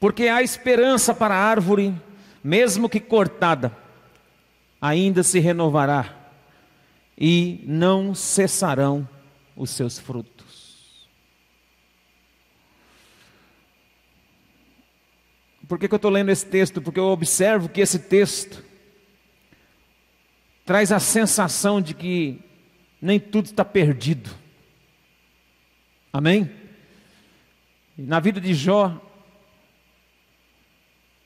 Porque 0.00 0.28
há 0.28 0.42
esperança 0.42 1.14
para 1.14 1.34
a 1.34 1.44
árvore, 1.44 1.94
mesmo 2.42 2.88
que 2.88 2.98
cortada, 2.98 3.76
ainda 4.80 5.22
se 5.22 5.38
renovará, 5.38 6.16
e 7.18 7.62
não 7.66 8.14
cessarão 8.14 9.06
os 9.54 9.68
seus 9.68 9.98
frutos. 9.98 11.06
Por 15.68 15.78
que, 15.78 15.86
que 15.86 15.94
eu 15.94 15.96
estou 15.96 16.10
lendo 16.10 16.30
esse 16.30 16.46
texto? 16.46 16.80
Porque 16.80 16.98
eu 16.98 17.04
observo 17.04 17.68
que 17.68 17.82
esse 17.82 17.98
texto 17.98 18.64
traz 20.64 20.90
a 20.90 20.98
sensação 20.98 21.80
de 21.80 21.94
que 21.94 22.40
nem 23.00 23.20
tudo 23.20 23.46
está 23.46 23.64
perdido. 23.64 24.30
Amém? 26.12 26.50
Na 27.96 28.18
vida 28.18 28.40
de 28.40 28.54
Jó, 28.54 29.09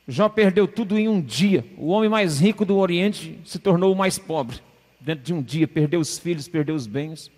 Jó 0.06 0.28
perdeu 0.28 0.68
tudo 0.68 0.98
em 0.98 1.08
um 1.08 1.20
dia. 1.20 1.64
O 1.78 1.88
homem 1.88 2.10
mais 2.10 2.38
rico 2.38 2.64
do 2.64 2.76
Oriente 2.76 3.38
se 3.44 3.58
tornou 3.58 3.92
o 3.92 3.96
mais 3.96 4.18
pobre. 4.18 4.58
Dentro 5.00 5.24
de 5.24 5.34
um 5.34 5.42
dia, 5.42 5.66
perdeu 5.66 6.00
os 6.00 6.18
filhos, 6.18 6.48
perdeu 6.48 6.74
os 6.74 6.86
bens. 6.86 7.30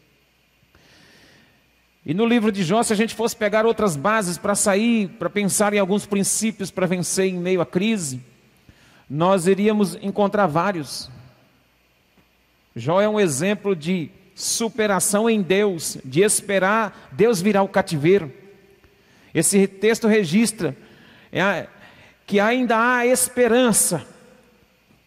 E 2.05 2.15
no 2.15 2.25
livro 2.25 2.53
de 2.53 2.63
Jó, 2.63 2.83
se 2.83 2.93
a 2.93 2.97
gente 2.97 3.15
fosse 3.15 3.35
pegar 3.35 3.67
outras 3.67 3.97
bases 3.97 4.39
para 4.39 4.55
sair, 4.55 5.09
para 5.19 5.29
pensar 5.29 5.75
em 5.75 5.79
alguns 5.79 6.07
princípios 6.07 6.71
para 6.71 6.87
vencer 6.87 7.27
em 7.27 7.39
meio 7.39 7.61
à 7.61 7.67
crise, 7.67 8.21
nós 9.11 9.47
iríamos 9.47 9.97
encontrar 10.01 10.47
vários. 10.47 11.11
Jó 12.75 13.01
é 13.01 13.09
um 13.09 13.19
exemplo 13.19 13.75
de 13.75 14.11
superação 14.35 15.29
em 15.31 15.41
Deus, 15.41 15.99
de 16.05 16.21
esperar 16.21 17.11
Deus 17.11 17.41
virar 17.41 17.63
o 17.63 17.69
cativeiro. 17.69 18.33
Esse 19.35 19.67
texto 19.67 20.07
registra 20.07 20.77
é, 21.33 21.67
que 22.27 22.41
ainda 22.41 22.77
há 22.77 23.07
esperança. 23.07 24.05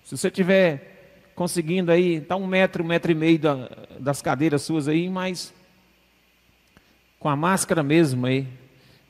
Se 0.06 0.18
você 0.18 0.32
tiver 0.32 1.32
conseguindo 1.36 1.92
aí, 1.92 2.16
está 2.16 2.36
um 2.36 2.48
metro, 2.48 2.84
um 2.84 2.88
metro 2.88 3.12
e 3.12 3.16
meio 3.16 3.38
da, 3.38 3.70
das 4.00 4.22
cadeiras 4.22 4.62
suas 4.64 4.88
aí, 4.88 5.10
mas 5.10 5.54
com 7.20 7.30
a 7.30 7.36
máscara 7.36 7.84
mesmo 7.84 8.26
aí, 8.26 8.48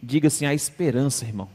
diga 0.02 0.28
assim: 0.28 0.46
há 0.46 0.54
esperança, 0.54 1.26
irmão. 1.26 1.50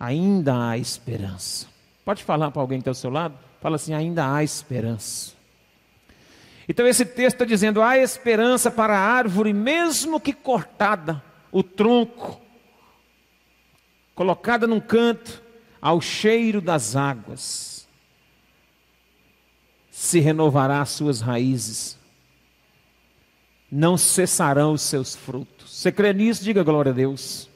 Ainda 0.00 0.70
há 0.70 0.78
esperança. 0.78 1.66
Pode 2.04 2.24
falar 2.24 2.50
para 2.50 2.60
alguém 2.60 2.78
que 2.78 2.82
está 2.82 2.90
ao 2.90 2.94
seu 2.94 3.10
lado? 3.10 3.38
Fala 3.60 3.76
assim: 3.76 3.94
ainda 3.94 4.34
há 4.34 4.42
esperança. 4.42 5.34
Então 6.68 6.86
esse 6.86 7.04
texto 7.04 7.36
está 7.36 7.44
dizendo: 7.44 7.80
há 7.80 7.98
esperança 7.98 8.70
para 8.70 8.98
a 8.98 9.00
árvore, 9.00 9.52
mesmo 9.52 10.18
que 10.18 10.32
cortada, 10.32 11.22
o 11.52 11.62
tronco, 11.62 12.41
colocada 14.14 14.66
num 14.66 14.80
canto, 14.80 15.42
ao 15.80 16.00
cheiro 16.00 16.60
das 16.60 16.94
águas, 16.94 17.88
se 19.90 20.20
renovará 20.20 20.80
as 20.80 20.90
suas 20.90 21.20
raízes, 21.20 21.98
não 23.70 23.96
cessarão 23.96 24.72
os 24.72 24.82
seus 24.82 25.16
frutos. 25.16 25.70
Você 25.70 25.90
crê 25.90 26.12
nisso? 26.12 26.44
Diga 26.44 26.62
glória 26.62 26.92
a 26.92 26.94
Deus. 26.94 27.48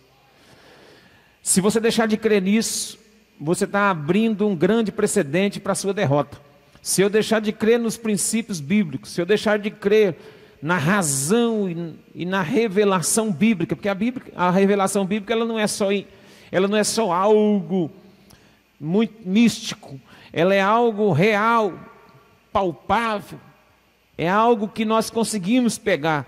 Se 1.42 1.60
você 1.60 1.78
deixar 1.78 2.06
de 2.06 2.16
crer 2.16 2.42
nisso, 2.42 2.98
você 3.40 3.64
está 3.64 3.90
abrindo 3.90 4.46
um 4.46 4.56
grande 4.56 4.90
precedente 4.90 5.60
para 5.60 5.72
a 5.72 5.76
sua 5.76 5.94
derrota 5.94 6.46
se 6.86 7.02
eu 7.02 7.10
deixar 7.10 7.40
de 7.40 7.50
crer 7.50 7.80
nos 7.80 7.96
princípios 7.96 8.60
bíblicos, 8.60 9.10
se 9.10 9.20
eu 9.20 9.26
deixar 9.26 9.58
de 9.58 9.72
crer 9.72 10.16
na 10.62 10.78
razão 10.78 11.68
e, 12.14 12.24
na 12.24 12.42
revelação 12.42 13.32
bíblica, 13.32 13.74
porque 13.74 13.88
a, 13.88 13.94
bíblica, 13.94 14.30
a 14.36 14.52
revelação 14.52 15.04
bíblica 15.04 15.32
ela 15.32 15.44
não 15.44 15.58
é 15.58 15.66
só 15.66 15.90
ela 16.50 16.68
não 16.68 16.76
é 16.76 16.84
só 16.84 17.12
algo 17.12 17.90
muito 18.80 19.28
místico, 19.28 20.00
ela 20.32 20.54
é 20.54 20.60
algo 20.60 21.12
real, 21.12 21.72
palpável, 22.52 23.38
é 24.16 24.28
algo 24.28 24.68
que 24.68 24.84
nós 24.84 25.10
conseguimos 25.10 25.78
pegar. 25.78 26.26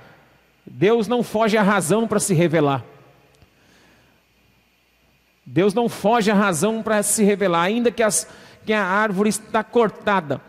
Deus 0.67 1.09
não 1.09 1.23
foge 1.23 1.57
à 1.57 1.63
razão 1.63 2.07
para 2.07 2.21
se 2.21 2.35
revelar. 2.35 2.85
Deus 5.45 5.73
não 5.73 5.89
foge 5.89 6.31
à 6.31 6.35
razão 6.35 6.83
para 6.83 7.03
se 7.03 7.25
revelar, 7.25 7.63
ainda 7.63 7.91
que, 7.91 8.03
as, 8.03 8.29
que 8.67 8.73
a 8.73 8.85
árvore 8.85 9.31
está 9.31 9.65
cortada 9.65 10.43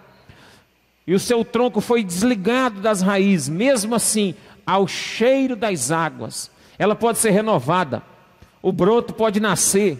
e 1.09 1.13
o 1.15 1.19
seu 1.19 1.43
tronco 1.43 1.81
foi 1.81 2.03
desligado 2.03 2.81
das 2.81 3.01
raízes, 3.01 3.49
mesmo 3.49 3.95
assim, 3.95 4.35
ao 4.63 4.87
cheiro 4.87 5.55
das 5.55 5.89
águas, 5.89 6.51
ela 6.77 6.95
pode 6.95 7.17
ser 7.17 7.31
renovada, 7.31 8.03
o 8.61 8.71
broto 8.71 9.13
pode 9.13 9.39
nascer. 9.39 9.97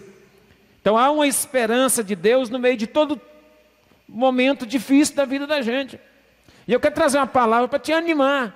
Então 0.80 0.96
há 0.96 1.10
uma 1.10 1.26
esperança 1.26 2.02
de 2.02 2.14
Deus 2.14 2.48
no 2.48 2.58
meio 2.58 2.76
de 2.76 2.86
todo 2.86 3.20
momento 4.08 4.66
difícil 4.66 5.14
da 5.14 5.24
vida 5.24 5.46
da 5.46 5.62
gente. 5.62 6.00
E 6.66 6.72
eu 6.72 6.80
quero 6.80 6.94
trazer 6.94 7.18
uma 7.18 7.26
palavra 7.26 7.68
para 7.68 7.78
te 7.78 7.92
animar, 7.92 8.54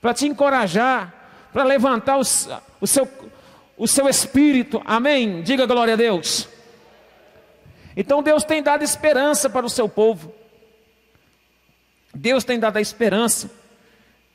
para 0.00 0.14
te 0.14 0.26
encorajar, 0.26 1.12
para 1.52 1.64
levantar 1.64 2.16
o, 2.16 2.24
seu, 2.24 3.08
o 3.76 3.86
seu 3.86 4.08
espírito. 4.08 4.82
Amém? 4.84 5.42
Diga 5.42 5.66
glória 5.66 5.94
a 5.94 5.96
Deus. 5.96 6.48
Então 7.96 8.22
Deus 8.22 8.44
tem 8.44 8.62
dado 8.62 8.82
esperança 8.82 9.48
para 9.48 9.64
o 9.64 9.70
seu 9.70 9.88
povo. 9.88 10.34
Deus 12.14 12.44
tem 12.44 12.58
dado 12.58 12.76
a 12.76 12.80
esperança. 12.80 13.50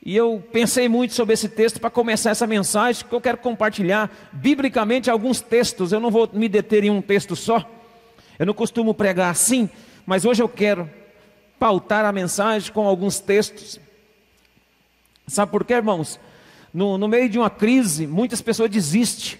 E 0.02 0.16
eu 0.16 0.42
pensei 0.50 0.88
muito 0.88 1.12
sobre 1.12 1.34
esse 1.34 1.48
texto 1.48 1.78
para 1.78 1.90
começar 1.90 2.30
essa 2.30 2.46
mensagem, 2.46 3.04
que 3.06 3.14
eu 3.14 3.20
quero 3.20 3.36
compartilhar 3.36 4.10
biblicamente 4.32 5.10
alguns 5.10 5.42
textos. 5.42 5.92
Eu 5.92 6.00
não 6.00 6.10
vou 6.10 6.28
me 6.32 6.48
deter 6.48 6.84
em 6.84 6.90
um 6.90 7.02
texto 7.02 7.36
só. 7.36 7.68
Eu 8.38 8.46
não 8.46 8.54
costumo 8.54 8.94
pregar 8.94 9.30
assim, 9.30 9.68
mas 10.06 10.24
hoje 10.24 10.42
eu 10.42 10.48
quero 10.48 10.88
pautar 11.58 12.06
a 12.06 12.12
mensagem 12.12 12.72
com 12.72 12.86
alguns 12.86 13.20
textos. 13.20 13.78
Sabe 15.26 15.52
por 15.52 15.64
quê, 15.64 15.74
irmãos? 15.74 16.18
No, 16.72 16.96
no 16.96 17.06
meio 17.06 17.28
de 17.28 17.38
uma 17.38 17.50
crise, 17.50 18.06
muitas 18.06 18.40
pessoas 18.40 18.70
desistem, 18.70 19.38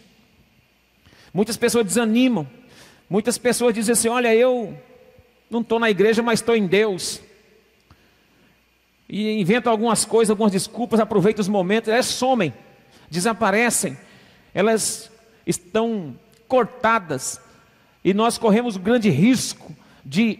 muitas 1.32 1.56
pessoas 1.56 1.86
desanimam, 1.86 2.46
muitas 3.08 3.38
pessoas 3.38 3.72
dizem 3.72 3.94
assim: 3.94 4.08
Olha, 4.08 4.34
eu 4.34 4.76
não 5.48 5.62
estou 5.62 5.78
na 5.78 5.90
igreja, 5.90 6.22
mas 6.22 6.40
estou 6.40 6.54
em 6.54 6.66
Deus 6.66 7.22
e 9.12 9.40
inventam 9.40 9.72
algumas 9.72 10.04
coisas, 10.04 10.30
algumas 10.30 10.52
desculpas, 10.52 11.00
aproveitam 11.00 11.40
os 11.40 11.48
momentos, 11.48 11.88
elas 11.88 12.06
somem, 12.06 12.54
desaparecem, 13.10 13.98
elas 14.54 15.10
estão 15.44 16.16
cortadas, 16.46 17.40
e 18.04 18.14
nós 18.14 18.38
corremos 18.38 18.76
o 18.76 18.80
grande 18.80 19.10
risco 19.10 19.74
de 20.04 20.38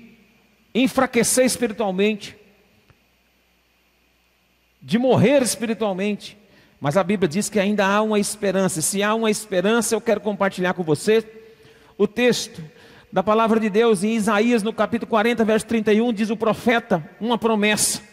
enfraquecer 0.73 1.45
espiritualmente, 1.45 2.37
de 4.81 4.99
morrer 4.99 5.43
espiritualmente. 5.43 6.39
Mas 6.81 6.97
a 6.97 7.03
Bíblia 7.03 7.29
diz 7.29 7.51
que 7.51 7.59
ainda 7.59 7.85
há 7.85 8.01
uma 8.01 8.19
esperança. 8.19 8.81
Se 8.81 9.03
há 9.03 9.15
uma 9.15 9.31
esperança, 9.31 9.95
eu 9.95 10.01
quero 10.01 10.21
compartilhar 10.21 10.73
com 10.73 10.83
você 10.83 11.23
o 11.99 12.07
texto 12.07 12.65
da 13.13 13.23
palavra 13.23 13.61
de 13.61 13.69
Deus 13.69 14.03
em 14.03 14.15
Isaías, 14.15 14.63
no 14.63 14.73
capítulo 14.73 15.11
40, 15.11 15.45
verso 15.45 15.67
31, 15.67 16.13
diz 16.13 16.31
o 16.31 16.37
profeta 16.37 17.05
uma 17.21 17.37
promessa. 17.37 18.09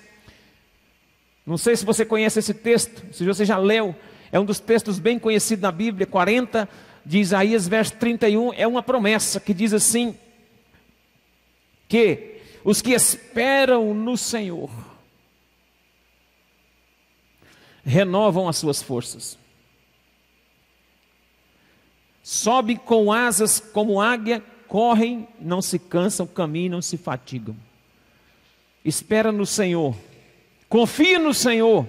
Não 1.48 1.58
sei 1.58 1.78
se 1.78 1.86
você 1.86 2.04
conhece 2.04 2.40
esse 2.40 2.54
texto, 2.54 3.06
se 3.14 3.24
você 3.24 3.46
já 3.46 3.58
leu, 3.58 3.96
é 4.34 4.38
um 4.38 4.44
dos 4.44 4.60
textos 4.60 5.00
bem 5.00 5.18
conhecidos 5.18 5.62
na 5.62 5.72
Bíblia, 5.72 6.06
40 6.06 6.68
de 7.06 7.20
Isaías, 7.20 7.66
verso 7.66 7.96
31, 7.96 8.52
é 8.54 8.68
uma 8.68 8.84
promessa 8.84 9.40
que 9.40 9.54
diz 9.54 9.74
assim: 9.74 10.14
que 11.88 12.42
os 12.66 12.82
que 12.82 12.92
esperam 12.92 13.94
no 13.94 14.18
Senhor 14.18 14.70
renovam 17.86 18.50
as 18.50 18.58
suas 18.58 18.84
forças, 18.84 19.40
sobem 22.22 22.76
com 22.76 23.10
asas 23.10 23.58
como 23.62 24.02
águia, 24.02 24.44
correm, 24.68 25.26
não 25.40 25.62
se 25.62 25.80
cansam, 25.80 26.28
caminham, 26.28 26.72
não 26.72 26.82
se 26.82 26.98
fatigam. 26.98 27.56
Espera 28.84 29.32
no 29.32 29.46
Senhor 29.46 29.96
Confie 30.70 31.18
no 31.18 31.34
Senhor 31.34 31.88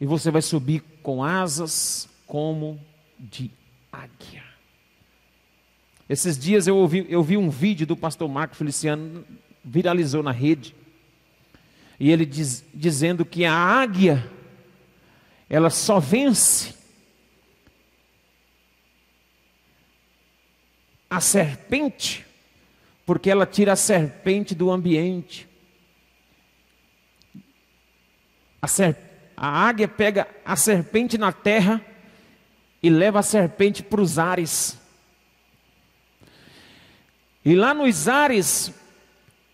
e 0.00 0.06
você 0.06 0.30
vai 0.30 0.42
subir 0.42 0.82
com 1.02 1.22
asas 1.22 2.08
como 2.26 2.80
de 3.18 3.50
águia. 3.92 4.44
Esses 6.08 6.38
dias 6.38 6.66
eu, 6.66 6.76
ouvi, 6.76 7.06
eu 7.08 7.22
vi 7.22 7.36
um 7.36 7.50
vídeo 7.50 7.86
do 7.86 7.96
pastor 7.96 8.28
Marco 8.28 8.54
Feliciano, 8.54 9.24
viralizou 9.64 10.22
na 10.22 10.30
rede, 10.30 10.74
e 11.98 12.10
ele 12.10 12.24
diz, 12.24 12.64
dizendo 12.72 13.24
que 13.24 13.44
a 13.44 13.52
águia, 13.52 14.30
ela 15.48 15.70
só 15.70 15.98
vence 15.98 16.74
a 21.08 21.20
serpente, 21.20 22.24
porque 23.04 23.30
ela 23.30 23.46
tira 23.46 23.72
a 23.72 23.76
serpente 23.76 24.54
do 24.54 24.70
ambiente. 24.70 25.48
A, 28.60 28.66
a 29.36 29.68
águia 29.68 29.86
pega 29.86 30.26
a 30.44 30.56
serpente 30.56 31.18
na 31.18 31.32
terra 31.32 31.80
e 32.82 32.90
leva 32.90 33.20
a 33.20 33.22
serpente 33.22 33.82
para 33.82 34.00
os 34.00 34.18
ares. 34.18 34.78
E 37.44 37.54
lá 37.54 37.72
nos 37.72 38.08
ares, 38.08 38.72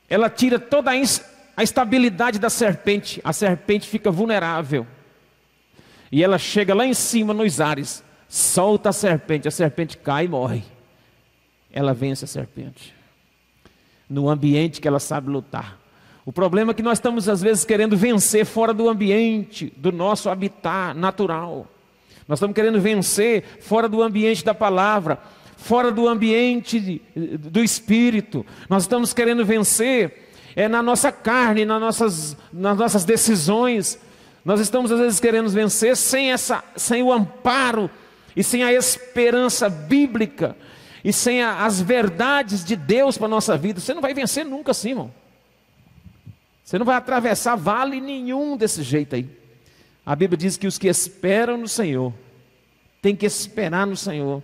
ela 0.08 0.30
tira 0.30 0.58
toda 0.58 0.90
a 0.90 1.62
estabilidade 1.62 2.38
da 2.38 2.48
serpente. 2.48 3.20
A 3.22 3.32
serpente 3.32 3.88
fica 3.88 4.10
vulnerável. 4.10 4.86
E 6.10 6.22
ela 6.22 6.38
chega 6.38 6.74
lá 6.74 6.86
em 6.86 6.94
cima 6.94 7.32
nos 7.32 7.60
ares, 7.60 8.04
solta 8.28 8.90
a 8.90 8.92
serpente, 8.92 9.48
a 9.48 9.50
serpente 9.50 9.96
cai 9.96 10.26
e 10.26 10.28
morre. 10.28 10.62
Ela 11.72 11.94
vence 11.94 12.24
a 12.26 12.28
serpente. 12.28 12.94
No 14.08 14.28
ambiente 14.28 14.80
que 14.80 14.86
ela 14.86 15.00
sabe 15.00 15.30
lutar. 15.30 15.78
O 16.24 16.32
problema 16.32 16.70
é 16.70 16.74
que 16.74 16.82
nós 16.82 16.98
estamos, 16.98 17.28
às 17.28 17.42
vezes, 17.42 17.64
querendo 17.64 17.96
vencer 17.96 18.44
fora 18.44 18.72
do 18.72 18.88
ambiente, 18.88 19.72
do 19.76 19.90
nosso 19.90 20.30
habitat 20.30 20.96
natural. 20.96 21.66
Nós 22.28 22.38
estamos 22.38 22.54
querendo 22.54 22.80
vencer 22.80 23.42
fora 23.60 23.88
do 23.88 24.00
ambiente 24.00 24.44
da 24.44 24.54
palavra, 24.54 25.18
fora 25.56 25.90
do 25.90 26.06
ambiente 26.06 27.02
do 27.16 27.62
espírito. 27.62 28.46
Nós 28.68 28.84
estamos 28.84 29.12
querendo 29.12 29.44
vencer 29.44 30.30
é, 30.54 30.68
na 30.68 30.80
nossa 30.80 31.10
carne, 31.10 31.64
nas 31.64 31.80
nossas, 31.80 32.36
nas 32.52 32.78
nossas 32.78 33.04
decisões. 33.04 33.98
Nós 34.44 34.60
estamos, 34.60 34.92
às 34.92 35.00
vezes, 35.00 35.18
querendo 35.18 35.48
vencer 35.48 35.96
sem, 35.96 36.30
essa, 36.30 36.62
sem 36.76 37.02
o 37.02 37.12
amparo 37.12 37.90
e 38.36 38.44
sem 38.44 38.62
a 38.62 38.72
esperança 38.72 39.68
bíblica 39.68 40.56
e 41.04 41.12
sem 41.12 41.42
a, 41.42 41.64
as 41.64 41.80
verdades 41.80 42.64
de 42.64 42.76
Deus 42.76 43.18
para 43.18 43.26
a 43.26 43.30
nossa 43.30 43.56
vida. 43.56 43.80
Você 43.80 43.92
não 43.92 44.00
vai 44.00 44.14
vencer 44.14 44.44
nunca 44.44 44.70
assim, 44.70 44.90
irmão. 44.90 45.21
Você 46.64 46.78
não 46.78 46.86
vai 46.86 46.96
atravessar 46.96 47.56
vale 47.56 48.00
nenhum 48.00 48.56
desse 48.56 48.82
jeito 48.82 49.14
aí. 49.14 49.28
A 50.04 50.16
Bíblia 50.16 50.36
diz 50.36 50.56
que 50.56 50.66
os 50.66 50.78
que 50.78 50.88
esperam 50.88 51.56
no 51.56 51.68
Senhor 51.68 52.12
têm 53.00 53.14
que 53.14 53.26
esperar 53.26 53.86
no 53.86 53.96
Senhor. 53.96 54.42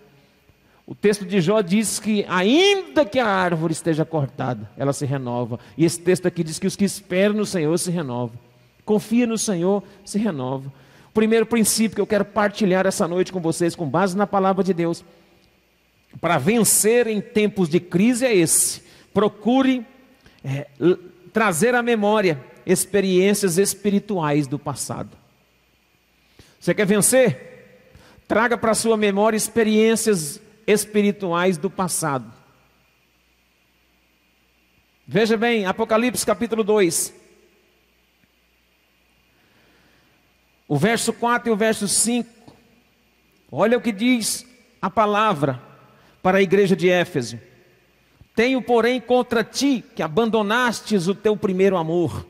O 0.87 0.95
texto 0.95 1.27
de 1.27 1.41
Jó 1.41 1.61
diz 1.61 1.99
que, 1.99 2.25
ainda 2.29 3.05
que 3.05 3.19
a 3.19 3.27
árvore 3.27 3.73
esteja 3.73 4.05
cortada, 4.05 4.71
ela 4.77 4.93
se 4.93 5.05
renova. 5.05 5.61
E 5.77 5.85
esse 5.85 6.01
texto 6.01 6.27
aqui 6.27 6.43
diz 6.43 6.59
que 6.59 6.67
os 6.67 6.77
que 6.77 6.85
esperam 6.85 7.37
no 7.37 7.45
Senhor 7.45 7.77
se 7.79 7.91
renovam. 7.91 8.39
Confia 8.85 9.27
no 9.27 9.37
Senhor, 9.37 9.83
se 10.05 10.19
renova. 10.19 10.73
O 11.11 11.13
primeiro 11.13 11.45
princípio 11.45 11.95
que 11.95 12.01
eu 12.01 12.07
quero 12.07 12.25
partilhar 12.25 12.87
essa 12.87 13.07
noite 13.07 13.33
com 13.33 13.41
vocês, 13.41 13.77
com 13.77 13.87
base 13.87 14.17
na 14.17 14.27
palavra 14.27 14.65
de 14.65 14.73
Deus, 14.73 15.05
para 16.21 16.39
vencer 16.39 17.07
em 17.07 17.21
tempos 17.21 17.69
de 17.69 17.81
crise 17.81 18.25
é 18.25 18.35
esse: 18.35 18.83
procure 19.13 19.85
é, 20.43 20.69
trazer 21.39 21.73
à 21.77 21.83
memória 21.85 22.45
experiências 22.67 23.59
espirituais 23.59 24.49
do 24.49 24.59
passado. 24.59 25.17
Você 26.59 26.75
quer 26.75 26.85
vencer? 26.85 27.87
Traga 28.27 28.59
para 28.59 28.75
sua 28.75 28.97
memória 28.97 29.37
experiências 29.37 30.41
espirituais 30.67 31.57
do 31.57 31.71
passado. 31.71 32.29
Veja 35.07 35.37
bem, 35.37 35.65
Apocalipse 35.65 36.27
capítulo 36.27 36.65
2. 36.65 37.15
O 40.67 40.77
verso 40.77 41.13
4 41.13 41.51
e 41.51 41.53
o 41.53 41.57
verso 41.57 41.87
5. 41.87 42.53
Olha 43.53 43.79
o 43.79 43.81
que 43.81 43.93
diz 43.93 44.45
a 44.83 44.91
palavra 44.91 45.63
para 46.21 46.39
a 46.39 46.43
igreja 46.43 46.75
de 46.75 46.91
Éfeso. 46.91 47.39
Tenho, 48.39 48.63
porém, 48.63 49.01
contra 49.01 49.43
ti 49.43 49.85
que 49.97 50.01
abandonastes 50.01 51.09
o 51.09 51.15
teu 51.17 51.37
primeiro 51.37 51.77
amor. 51.77 52.25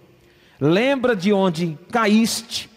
Lembra 0.59 1.15
de 1.15 1.35
onde 1.35 1.79
caíste, 1.93 2.71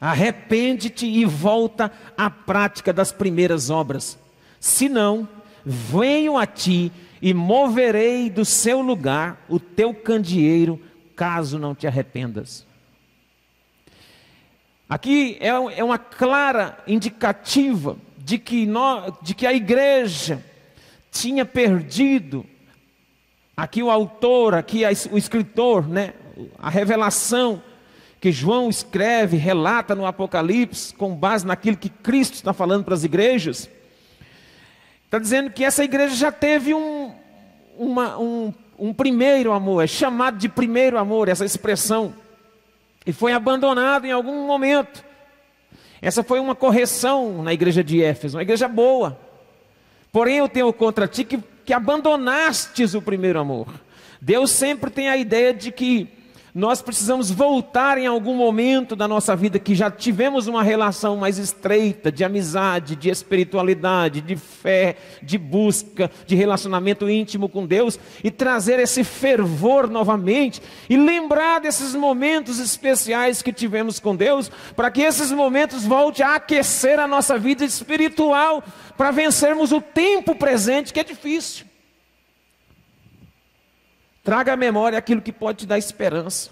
arrepende-te 0.00 1.04
e 1.04 1.26
volta 1.26 1.92
à 2.16 2.30
prática 2.30 2.90
das 2.90 3.12
primeiras 3.12 3.68
obras. 3.68 4.18
Senão, 4.58 5.28
venho 5.66 6.38
a 6.38 6.46
ti 6.46 6.90
e 7.20 7.34
moverei 7.34 8.30
do 8.30 8.42
seu 8.42 8.80
lugar 8.80 9.44
o 9.50 9.60
teu 9.60 9.92
candeeiro, 9.92 10.82
caso 11.14 11.58
não 11.58 11.74
te 11.74 11.86
arrependas. 11.86 12.66
Aqui 14.88 15.36
é, 15.40 15.48
é 15.48 15.84
uma 15.84 15.98
clara 15.98 16.82
indicativa 16.86 17.98
de 18.16 18.38
que, 18.38 18.64
nós, 18.64 19.12
de 19.20 19.34
que 19.34 19.46
a 19.46 19.52
igreja 19.52 20.42
tinha 21.12 21.44
perdido 21.44 22.46
Aqui 23.58 23.82
o 23.82 23.90
autor, 23.90 24.54
aqui 24.54 24.82
o 25.10 25.18
escritor, 25.18 25.88
né, 25.88 26.12
a 26.60 26.70
revelação 26.70 27.60
que 28.20 28.30
João 28.30 28.68
escreve, 28.68 29.36
relata 29.36 29.96
no 29.96 30.06
Apocalipse, 30.06 30.94
com 30.94 31.12
base 31.12 31.44
naquilo 31.44 31.76
que 31.76 31.88
Cristo 31.88 32.34
está 32.34 32.52
falando 32.52 32.84
para 32.84 32.94
as 32.94 33.02
igrejas, 33.02 33.68
está 35.04 35.18
dizendo 35.18 35.50
que 35.50 35.64
essa 35.64 35.82
igreja 35.82 36.14
já 36.14 36.30
teve 36.30 36.72
um, 36.72 37.12
uma, 37.76 38.16
um, 38.16 38.54
um 38.78 38.94
primeiro 38.94 39.50
amor, 39.50 39.82
é 39.82 39.88
chamado 39.88 40.38
de 40.38 40.48
primeiro 40.48 40.96
amor, 40.96 41.28
essa 41.28 41.44
expressão, 41.44 42.14
e 43.04 43.12
foi 43.12 43.32
abandonado 43.32 44.04
em 44.04 44.12
algum 44.12 44.46
momento. 44.46 45.04
Essa 46.00 46.22
foi 46.22 46.38
uma 46.38 46.54
correção 46.54 47.42
na 47.42 47.52
igreja 47.52 47.82
de 47.82 48.00
Éfeso, 48.04 48.36
uma 48.36 48.42
igreja 48.42 48.68
boa. 48.68 49.18
Porém, 50.12 50.36
eu 50.36 50.48
tenho 50.48 50.72
contra 50.72 51.08
ti 51.08 51.24
que 51.24 51.40
que 51.68 51.74
abandonastes 51.74 52.94
o 52.94 53.02
primeiro 53.02 53.38
amor. 53.38 53.68
Deus 54.22 54.52
sempre 54.52 54.90
tem 54.90 55.10
a 55.10 55.18
ideia 55.18 55.52
de 55.52 55.70
que 55.70 56.08
nós 56.58 56.82
precisamos 56.82 57.30
voltar 57.30 57.98
em 57.98 58.08
algum 58.08 58.34
momento 58.34 58.96
da 58.96 59.06
nossa 59.06 59.36
vida 59.36 59.60
que 59.60 59.76
já 59.76 59.92
tivemos 59.92 60.48
uma 60.48 60.60
relação 60.60 61.16
mais 61.16 61.38
estreita 61.38 62.10
de 62.10 62.24
amizade, 62.24 62.96
de 62.96 63.08
espiritualidade, 63.08 64.20
de 64.20 64.34
fé, 64.34 64.96
de 65.22 65.38
busca, 65.38 66.10
de 66.26 66.34
relacionamento 66.34 67.08
íntimo 67.08 67.48
com 67.48 67.64
Deus 67.64 67.96
e 68.24 68.30
trazer 68.32 68.80
esse 68.80 69.04
fervor 69.04 69.88
novamente 69.88 70.60
e 70.90 70.96
lembrar 70.96 71.60
desses 71.60 71.94
momentos 71.94 72.58
especiais 72.58 73.40
que 73.40 73.52
tivemos 73.52 74.00
com 74.00 74.16
Deus, 74.16 74.50
para 74.74 74.90
que 74.90 75.02
esses 75.02 75.30
momentos 75.30 75.84
voltem 75.84 76.26
a 76.26 76.34
aquecer 76.34 76.98
a 76.98 77.06
nossa 77.06 77.38
vida 77.38 77.64
espiritual, 77.64 78.64
para 78.96 79.12
vencermos 79.12 79.70
o 79.70 79.80
tempo 79.80 80.34
presente 80.34 80.92
que 80.92 80.98
é 80.98 81.04
difícil. 81.04 81.67
Traga 84.28 84.52
à 84.52 84.56
memória 84.58 84.98
aquilo 84.98 85.22
que 85.22 85.32
pode 85.32 85.60
te 85.60 85.66
dar 85.66 85.78
esperança. 85.78 86.50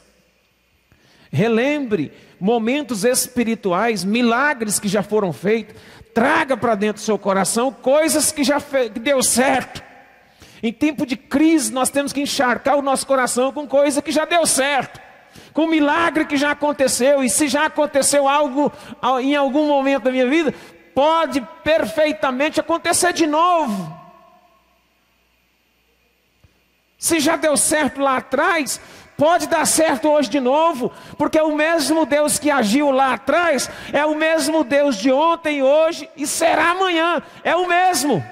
Relembre 1.31 2.11
momentos 2.41 3.05
espirituais, 3.05 4.03
milagres 4.03 4.81
que 4.81 4.89
já 4.89 5.03
foram 5.03 5.31
feitos. 5.31 5.77
Traga 6.15 6.57
para 6.57 6.75
dentro 6.75 7.03
do 7.03 7.05
seu 7.05 7.19
coração 7.19 7.71
coisas 7.71 8.33
que 8.33 8.43
já 8.43 8.59
que 8.63 8.99
deu 8.99 9.23
certo. 9.23 9.83
Em 10.63 10.73
tempo 10.73 11.05
de 11.05 11.19
crise, 11.19 11.71
nós 11.71 11.91
temos 11.91 12.15
que 12.15 12.23
encharcar 12.23 12.79
o 12.79 12.83
nosso 12.83 13.07
coração 13.07 13.53
com 13.53 13.67
coisa 13.67 14.01
que 14.01 14.11
já 14.11 14.25
deu 14.25 14.47
certo, 14.47 14.99
com 15.53 15.67
milagre 15.67 16.25
que 16.25 16.39
já 16.39 16.53
aconteceu. 16.53 17.23
E 17.23 17.29
se 17.29 17.47
já 17.47 17.67
aconteceu 17.67 18.27
algo 18.27 18.73
em 19.21 19.37
algum 19.37 19.69
momento 19.69 20.05
da 20.05 20.11
minha 20.11 20.27
vida, 20.27 20.55
pode 20.95 21.47
perfeitamente 21.63 22.59
acontecer 22.59 23.13
de 23.13 23.27
novo. 23.27 24.06
Se 26.99 27.21
já 27.21 27.37
deu 27.37 27.57
certo 27.57 28.01
lá 28.01 28.17
atrás, 28.17 28.81
pode 29.17 29.47
dar 29.47 29.67
certo 29.67 30.09
hoje 30.09 30.29
de 30.29 30.41
novo, 30.41 30.91
porque 31.17 31.41
o 31.41 31.55
mesmo 31.55 32.07
Deus 32.07 32.39
que 32.39 32.51
agiu 32.51 32.91
lá 32.91 33.15
atrás, 33.15 33.71
é 33.93 34.05
o 34.05 34.15
mesmo 34.15 34.65
Deus 34.65 34.97
de 34.97 35.11
ontem, 35.11 35.63
hoje 35.63 36.09
e 36.17 36.27
será 36.27 36.71
amanhã, 36.71 37.23
é 37.45 37.55
o 37.55 37.69
mesmo 37.69 38.25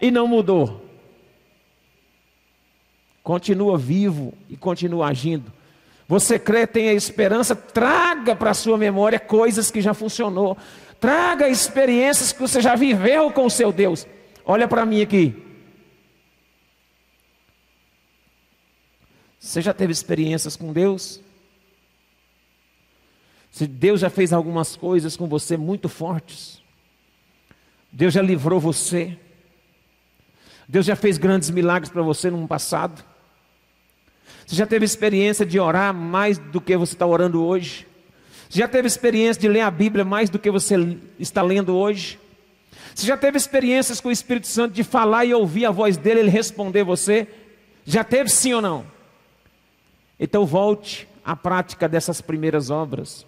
e 0.00 0.10
não 0.10 0.26
mudou. 0.26 0.84
Continua 3.22 3.76
vivo 3.76 4.34
e 4.48 4.56
continua 4.56 5.08
agindo. 5.08 5.52
Você 6.08 6.38
crê, 6.38 6.66
tem 6.66 6.88
a 6.88 6.94
esperança, 6.94 7.54
traga 7.54 8.34
para 8.34 8.50
a 8.50 8.54
sua 8.54 8.76
memória 8.76 9.20
coisas 9.20 9.70
que 9.70 9.80
já 9.80 9.94
funcionou. 9.94 10.58
Traga 10.98 11.48
experiências 11.48 12.32
que 12.32 12.40
você 12.40 12.60
já 12.60 12.74
viveu 12.74 13.30
com 13.30 13.46
o 13.46 13.50
seu 13.50 13.70
Deus. 13.70 14.06
Olha 14.44 14.66
para 14.66 14.84
mim 14.84 15.02
aqui. 15.02 15.49
Você 19.40 19.62
já 19.62 19.72
teve 19.72 19.90
experiências 19.90 20.54
com 20.54 20.70
Deus? 20.70 21.18
Se 23.50 23.66
Deus 23.66 24.00
já 24.00 24.10
fez 24.10 24.34
algumas 24.34 24.76
coisas 24.76 25.16
com 25.16 25.26
você 25.26 25.56
muito 25.56 25.88
fortes, 25.88 26.62
Deus 27.90 28.12
já 28.12 28.20
livrou 28.20 28.60
você, 28.60 29.18
Deus 30.68 30.84
já 30.84 30.94
fez 30.94 31.16
grandes 31.16 31.50
milagres 31.50 31.90
para 31.90 32.02
você 32.02 32.30
no 32.30 32.46
passado. 32.46 33.02
Você 34.46 34.54
já 34.54 34.66
teve 34.66 34.84
experiência 34.84 35.44
de 35.44 35.58
orar 35.58 35.92
mais 35.94 36.38
do 36.38 36.60
que 36.60 36.76
você 36.76 36.92
está 36.92 37.06
orando 37.06 37.42
hoje? 37.42 37.88
Você 38.48 38.58
já 38.58 38.68
teve 38.68 38.86
experiência 38.86 39.40
de 39.40 39.48
ler 39.48 39.62
a 39.62 39.70
Bíblia 39.70 40.04
mais 40.04 40.28
do 40.28 40.38
que 40.38 40.50
você 40.50 40.98
está 41.18 41.40
lendo 41.40 41.74
hoje? 41.74 42.20
Você 42.94 43.06
já 43.06 43.16
teve 43.16 43.38
experiências 43.38 44.00
com 44.00 44.10
o 44.10 44.12
Espírito 44.12 44.46
Santo 44.46 44.74
de 44.74 44.84
falar 44.84 45.24
e 45.24 45.32
ouvir 45.32 45.64
a 45.64 45.70
voz 45.70 45.96
dele, 45.96 46.20
ele 46.20 46.30
responder 46.30 46.84
você? 46.84 47.26
Já 47.86 48.04
teve 48.04 48.28
sim 48.28 48.52
ou 48.52 48.60
não? 48.60 48.99
Então 50.20 50.44
volte 50.44 51.08
à 51.24 51.34
prática 51.34 51.88
dessas 51.88 52.20
primeiras 52.20 52.68
obras. 52.68 53.26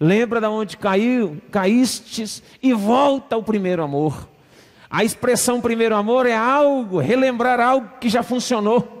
Lembra 0.00 0.40
de 0.40 0.46
onde 0.46 0.78
caiu, 0.78 1.40
caístes 1.50 2.42
e 2.62 2.72
volta 2.72 3.36
ao 3.36 3.42
primeiro 3.42 3.82
amor. 3.82 4.26
A 4.88 5.04
expressão 5.04 5.60
primeiro 5.60 5.94
amor 5.94 6.26
é 6.26 6.34
algo, 6.34 6.98
relembrar 6.98 7.60
algo 7.60 7.98
que 8.00 8.08
já 8.08 8.22
funcionou. 8.22 9.00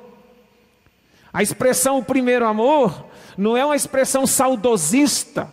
A 1.32 1.42
expressão 1.42 2.04
primeiro 2.04 2.46
amor 2.46 3.06
não 3.38 3.56
é 3.56 3.64
uma 3.64 3.74
expressão 3.74 4.26
saudosista 4.26 5.52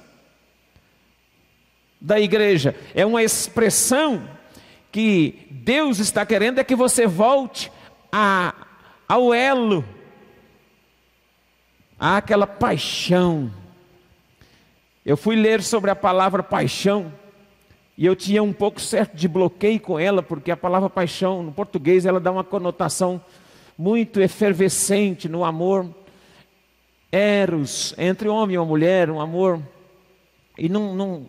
da 2.01 2.19
igreja, 2.19 2.75
é 2.93 3.05
uma 3.05 3.24
expressão 3.24 4.24
que 4.91 5.48
Deus 5.50 6.00
está 6.00 6.25
querendo 6.25 6.60
é 6.60 6.63
que 6.63 6.75
você 6.75 7.08
volte 7.08 7.72
a, 8.12 8.53
ao 9.08 9.34
elo, 9.34 9.86
àquela 12.00 12.48
paixão. 12.48 13.51
Eu 15.06 15.18
fui 15.18 15.36
ler 15.36 15.62
sobre 15.62 15.91
a 15.91 15.96
palavra 15.96 16.41
paixão 16.41 17.12
e 17.98 18.06
eu 18.06 18.15
tinha 18.15 18.41
um 18.41 18.53
pouco 18.53 18.79
certo 18.79 19.15
de 19.15 19.27
bloqueio 19.27 19.79
com 19.79 20.00
ela, 20.00 20.24
porque 20.24 20.51
a 20.51 20.58
palavra 20.58 20.89
paixão 20.89 21.44
no 21.44 21.51
português 21.51 22.06
ela 22.06 22.20
dá 22.20 22.32
uma 22.32 22.44
conotação 22.44 23.22
muito 23.77 24.22
efervescente 24.22 25.27
no 25.27 25.44
amor. 25.44 25.88
Eros, 27.12 27.94
entre 27.98 28.29
homem 28.29 28.56
e 28.56 28.60
mulher, 28.60 29.10
um 29.10 29.20
amor. 29.20 29.60
E 30.58 30.70
não, 30.70 30.94
não, 30.94 31.25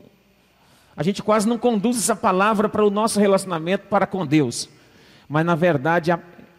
a 0.97 1.03
gente 1.03 1.23
quase 1.23 1.49
não 1.49 1.57
conduz 1.57 1.97
essa 1.97 2.15
palavra 2.15 2.69
para 2.69 2.85
o 2.85 2.91
nosso 2.91 3.19
relacionamento 3.19 3.87
para 3.89 4.07
com 4.07 4.27
Deus. 4.27 4.69
Mas 5.29 5.47
na 5.47 5.55
verdade 5.55 6.11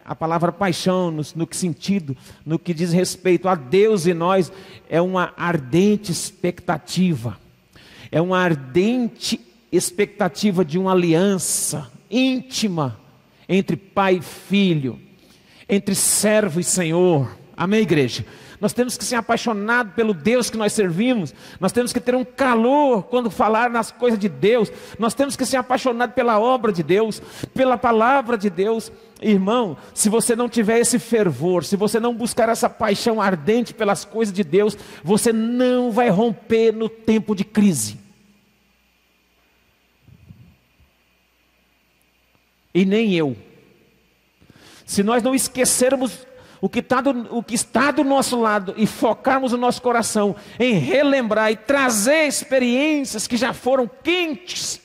a, 0.04 0.14
palavra 0.14 0.52
paixão, 0.52 1.10
no, 1.10 1.22
no 1.34 1.46
que 1.46 1.56
sentido, 1.56 2.16
no 2.44 2.58
que 2.58 2.74
diz 2.74 2.92
respeito 2.92 3.48
a 3.48 3.54
Deus 3.54 4.06
e 4.06 4.14
nós, 4.14 4.52
é 4.88 5.00
uma 5.00 5.32
ardente 5.36 6.10
expectativa. 6.12 7.38
É 8.10 8.20
uma 8.20 8.38
ardente 8.38 9.40
expectativa 9.70 10.64
de 10.64 10.78
uma 10.78 10.92
aliança 10.92 11.90
íntima 12.10 13.00
entre 13.48 13.76
pai 13.76 14.16
e 14.16 14.22
filho, 14.22 14.98
entre 15.68 15.94
servo 15.94 16.60
e 16.60 16.64
senhor. 16.64 17.36
Amém, 17.56 17.80
igreja? 17.80 18.24
Nós 18.62 18.72
temos 18.72 18.96
que 18.96 19.04
ser 19.04 19.16
apaixonados 19.16 19.92
pelo 19.92 20.14
Deus 20.14 20.48
que 20.48 20.56
nós 20.56 20.72
servimos. 20.72 21.34
Nós 21.58 21.72
temos 21.72 21.92
que 21.92 21.98
ter 21.98 22.14
um 22.14 22.24
calor 22.24 23.02
quando 23.02 23.28
falar 23.28 23.68
nas 23.68 23.90
coisas 23.90 24.16
de 24.16 24.28
Deus. 24.28 24.70
Nós 25.00 25.14
temos 25.14 25.34
que 25.34 25.44
ser 25.44 25.56
apaixonados 25.56 26.14
pela 26.14 26.38
obra 26.38 26.72
de 26.72 26.80
Deus, 26.80 27.20
pela 27.52 27.76
palavra 27.76 28.38
de 28.38 28.48
Deus. 28.48 28.92
Irmão, 29.20 29.76
se 29.92 30.08
você 30.08 30.36
não 30.36 30.48
tiver 30.48 30.78
esse 30.78 31.00
fervor, 31.00 31.64
se 31.64 31.74
você 31.74 31.98
não 31.98 32.14
buscar 32.14 32.48
essa 32.48 32.70
paixão 32.70 33.20
ardente 33.20 33.74
pelas 33.74 34.04
coisas 34.04 34.32
de 34.32 34.44
Deus, 34.44 34.78
você 35.02 35.32
não 35.32 35.90
vai 35.90 36.08
romper 36.08 36.72
no 36.72 36.88
tempo 36.88 37.34
de 37.34 37.42
crise. 37.42 37.98
E 42.72 42.84
nem 42.84 43.12
eu. 43.12 43.36
Se 44.86 45.02
nós 45.02 45.20
não 45.20 45.34
esquecermos 45.34 46.24
o 46.62 46.68
que, 46.68 46.80
tá 46.80 47.00
do, 47.00 47.36
o 47.36 47.42
que 47.42 47.56
está 47.56 47.90
do 47.90 48.04
nosso 48.04 48.40
lado 48.40 48.72
e 48.76 48.86
focarmos 48.86 49.52
o 49.52 49.56
nosso 49.56 49.82
coração 49.82 50.36
em 50.60 50.74
relembrar 50.74 51.50
e 51.50 51.56
trazer 51.56 52.28
experiências 52.28 53.26
que 53.26 53.36
já 53.36 53.52
foram 53.52 53.90
quentes, 54.04 54.80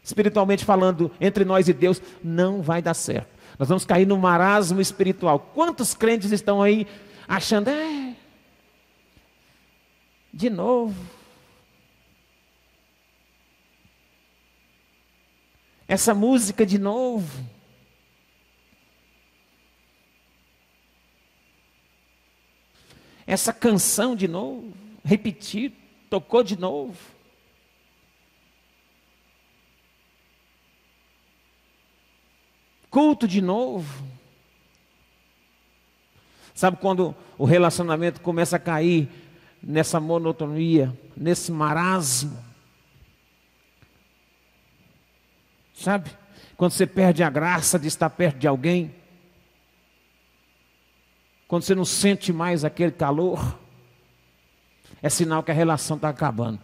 espiritualmente 0.00 0.64
falando, 0.64 1.10
entre 1.20 1.44
nós 1.44 1.66
e 1.66 1.72
Deus, 1.72 2.00
não 2.22 2.62
vai 2.62 2.80
dar 2.80 2.94
certo. 2.94 3.36
Nós 3.58 3.68
vamos 3.68 3.84
cair 3.84 4.06
no 4.06 4.16
marasmo 4.16 4.80
espiritual. 4.80 5.40
Quantos 5.40 5.92
crentes 5.92 6.30
estão 6.30 6.62
aí 6.62 6.86
achando, 7.26 7.68
é, 7.68 8.14
de 10.32 10.48
novo. 10.48 10.94
Essa 15.88 16.14
música 16.14 16.64
de 16.64 16.78
novo. 16.78 17.57
Essa 23.28 23.52
canção 23.52 24.16
de 24.16 24.26
novo, 24.26 24.72
repetir, 25.04 25.70
tocou 26.08 26.42
de 26.42 26.58
novo. 26.58 26.96
Culto 32.88 33.28
de 33.28 33.42
novo. 33.42 34.02
Sabe 36.54 36.78
quando 36.78 37.14
o 37.36 37.44
relacionamento 37.44 38.22
começa 38.22 38.56
a 38.56 38.58
cair 38.58 39.10
nessa 39.62 40.00
monotonia, 40.00 40.98
nesse 41.14 41.52
marasmo? 41.52 42.42
Sabe? 45.74 46.10
Quando 46.56 46.72
você 46.72 46.86
perde 46.86 47.22
a 47.22 47.28
graça 47.28 47.78
de 47.78 47.88
estar 47.88 48.08
perto 48.08 48.38
de 48.38 48.48
alguém, 48.48 48.94
quando 51.48 51.62
você 51.62 51.74
não 51.74 51.84
sente 51.84 52.30
mais 52.30 52.62
aquele 52.62 52.92
calor, 52.92 53.58
é 55.00 55.08
sinal 55.08 55.42
que 55.42 55.50
a 55.50 55.54
relação 55.54 55.96
está 55.96 56.10
acabando. 56.10 56.60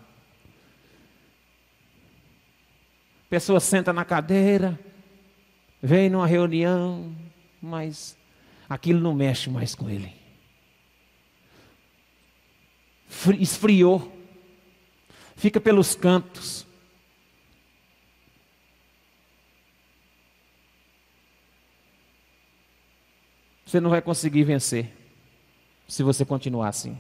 Pessoa 3.31 3.59
senta 3.59 3.95
na 3.95 4.05
cadeira, 4.05 4.79
vem 5.83 6.11
numa 6.11 6.27
reunião, 6.27 7.17
mas 7.63 8.15
aquilo 8.69 9.01
não 9.01 9.15
mexe 9.15 9.49
mais 9.49 9.75
com 9.75 9.89
ele. 9.89 10.13
Esfriou, 13.41 14.13
fica 15.35 15.59
pelos 15.59 15.95
cantos. 15.95 16.64
Você 23.75 23.81
não 23.81 23.91
vai 23.91 24.01
conseguir 24.01 24.45
vencer 24.45 24.89
se 25.89 26.05
você 26.05 26.25
continuar 26.25 26.69
assim. 26.69 26.97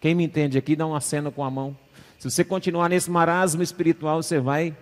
Quem 0.00 0.16
me 0.16 0.24
entende 0.24 0.58
aqui, 0.58 0.74
dá 0.74 0.84
uma 0.84 1.00
cena 1.00 1.30
com 1.30 1.44
a 1.44 1.48
mão. 1.48 1.78
Se 2.18 2.28
você 2.28 2.44
continuar 2.44 2.88
nesse 2.88 3.08
marasmo 3.08 3.62
espiritual, 3.62 4.20
você 4.20 4.40
vai 4.40 4.76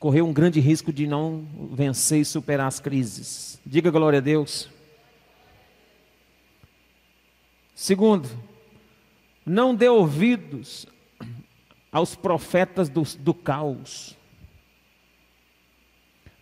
correr 0.00 0.20
um 0.20 0.32
grande 0.32 0.58
risco 0.58 0.92
de 0.92 1.06
não 1.06 1.46
vencer 1.70 2.22
e 2.22 2.24
superar 2.24 2.66
as 2.66 2.80
crises. 2.80 3.60
Diga 3.64 3.88
glória 3.88 4.16
a 4.16 4.20
Deus. 4.20 4.68
Segundo, 7.72 8.28
não 9.46 9.76
dê 9.76 9.88
ouvidos 9.88 10.88
aos 11.92 12.16
profetas 12.16 12.88
do, 12.88 13.02
do 13.20 13.32
caos. 13.32 14.18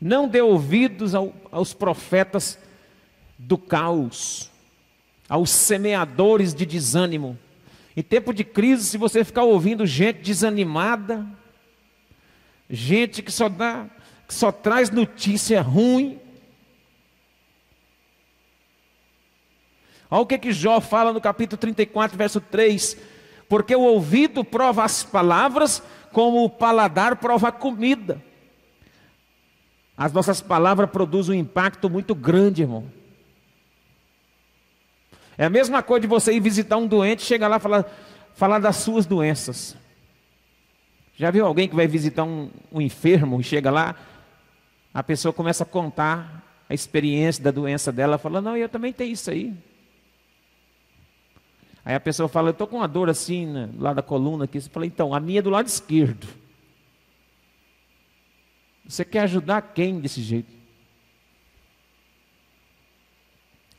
Não 0.01 0.27
dê 0.27 0.41
ouvidos 0.41 1.15
ao, 1.15 1.35
aos 1.53 1.75
profetas 1.75 2.59
do 3.47 3.57
caos, 3.57 4.51
aos 5.29 5.51
semeadores 5.51 6.55
de 6.55 6.67
desânimo. 6.67 7.39
Em 7.97 8.03
tempo 8.03 8.35
de 8.35 8.45
crise, 8.45 8.85
se 8.85 8.99
você 8.99 9.25
ficar 9.25 9.45
ouvindo 9.45 9.87
gente 9.87 10.21
desanimada, 10.21 11.27
gente 12.69 13.23
que 13.23 13.33
só 13.33 13.49
dá, 13.49 13.87
que 14.29 14.35
só 14.35 14.53
traz 14.53 14.91
notícia 14.91 15.63
ruim. 15.63 16.21
Olha 20.11 20.23
o 20.23 20.27
que, 20.27 20.39
que 20.39 20.53
Jó 20.53 20.81
fala 20.81 21.13
no 21.13 21.21
capítulo 21.21 21.59
34, 21.59 22.17
verso 22.17 22.41
3. 22.41 22.97
Porque 23.49 23.75
o 23.75 23.81
ouvido 23.81 24.45
prova 24.45 24.85
as 24.85 25.03
palavras, 25.03 25.83
como 26.13 26.45
o 26.45 26.51
paladar 26.51 27.17
prova 27.17 27.49
a 27.49 27.53
comida. 27.53 28.23
As 29.97 30.13
nossas 30.13 30.41
palavras 30.41 30.91
produzem 30.91 31.37
um 31.37 31.41
impacto 31.41 31.89
muito 31.89 32.15
grande, 32.15 32.63
irmão. 32.63 33.00
É 35.41 35.47
a 35.47 35.49
mesma 35.49 35.83
coisa 35.83 36.03
de 36.03 36.07
você 36.07 36.35
ir 36.35 36.41
visitar 36.41 36.77
um 36.77 36.87
doente, 36.87 37.23
chegar 37.23 37.49
lá 37.49 37.57
e 37.57 37.61
falar, 37.61 37.87
falar 38.35 38.59
das 38.59 38.77
suas 38.77 39.07
doenças. 39.07 39.75
Já 41.17 41.31
viu 41.31 41.47
alguém 41.47 41.67
que 41.67 41.75
vai 41.75 41.87
visitar 41.87 42.25
um, 42.25 42.51
um 42.71 42.79
enfermo 42.79 43.41
e 43.41 43.43
chega 43.43 43.71
lá, 43.71 43.97
a 44.93 45.03
pessoa 45.03 45.33
começa 45.33 45.63
a 45.63 45.67
contar 45.67 46.45
a 46.69 46.75
experiência 46.75 47.43
da 47.43 47.51
doença 47.51 47.91
dela, 47.91 48.19
fala, 48.19 48.43
não, 48.43 48.55
eu 48.55 48.69
também 48.69 48.93
tenho 48.93 49.13
isso 49.15 49.31
aí. 49.31 49.55
Aí 51.87 51.95
a 51.95 52.01
pessoa 52.01 52.29
fala, 52.29 52.49
eu 52.49 52.53
estou 52.53 52.67
com 52.67 52.77
uma 52.77 52.87
dor 52.87 53.09
assim, 53.09 53.47
né, 53.47 53.71
lá 53.79 53.95
da 53.95 54.03
coluna 54.03 54.45
aqui. 54.45 54.61
Você 54.61 54.69
fala, 54.69 54.85
então, 54.85 55.15
a 55.15 55.21
minha 55.21 55.39
é 55.39 55.43
do 55.43 55.49
lado 55.49 55.67
esquerdo. 55.67 56.29
Você 58.87 59.07
quer 59.07 59.21
ajudar 59.21 59.63
quem 59.63 60.01
desse 60.01 60.21
jeito? 60.21 60.53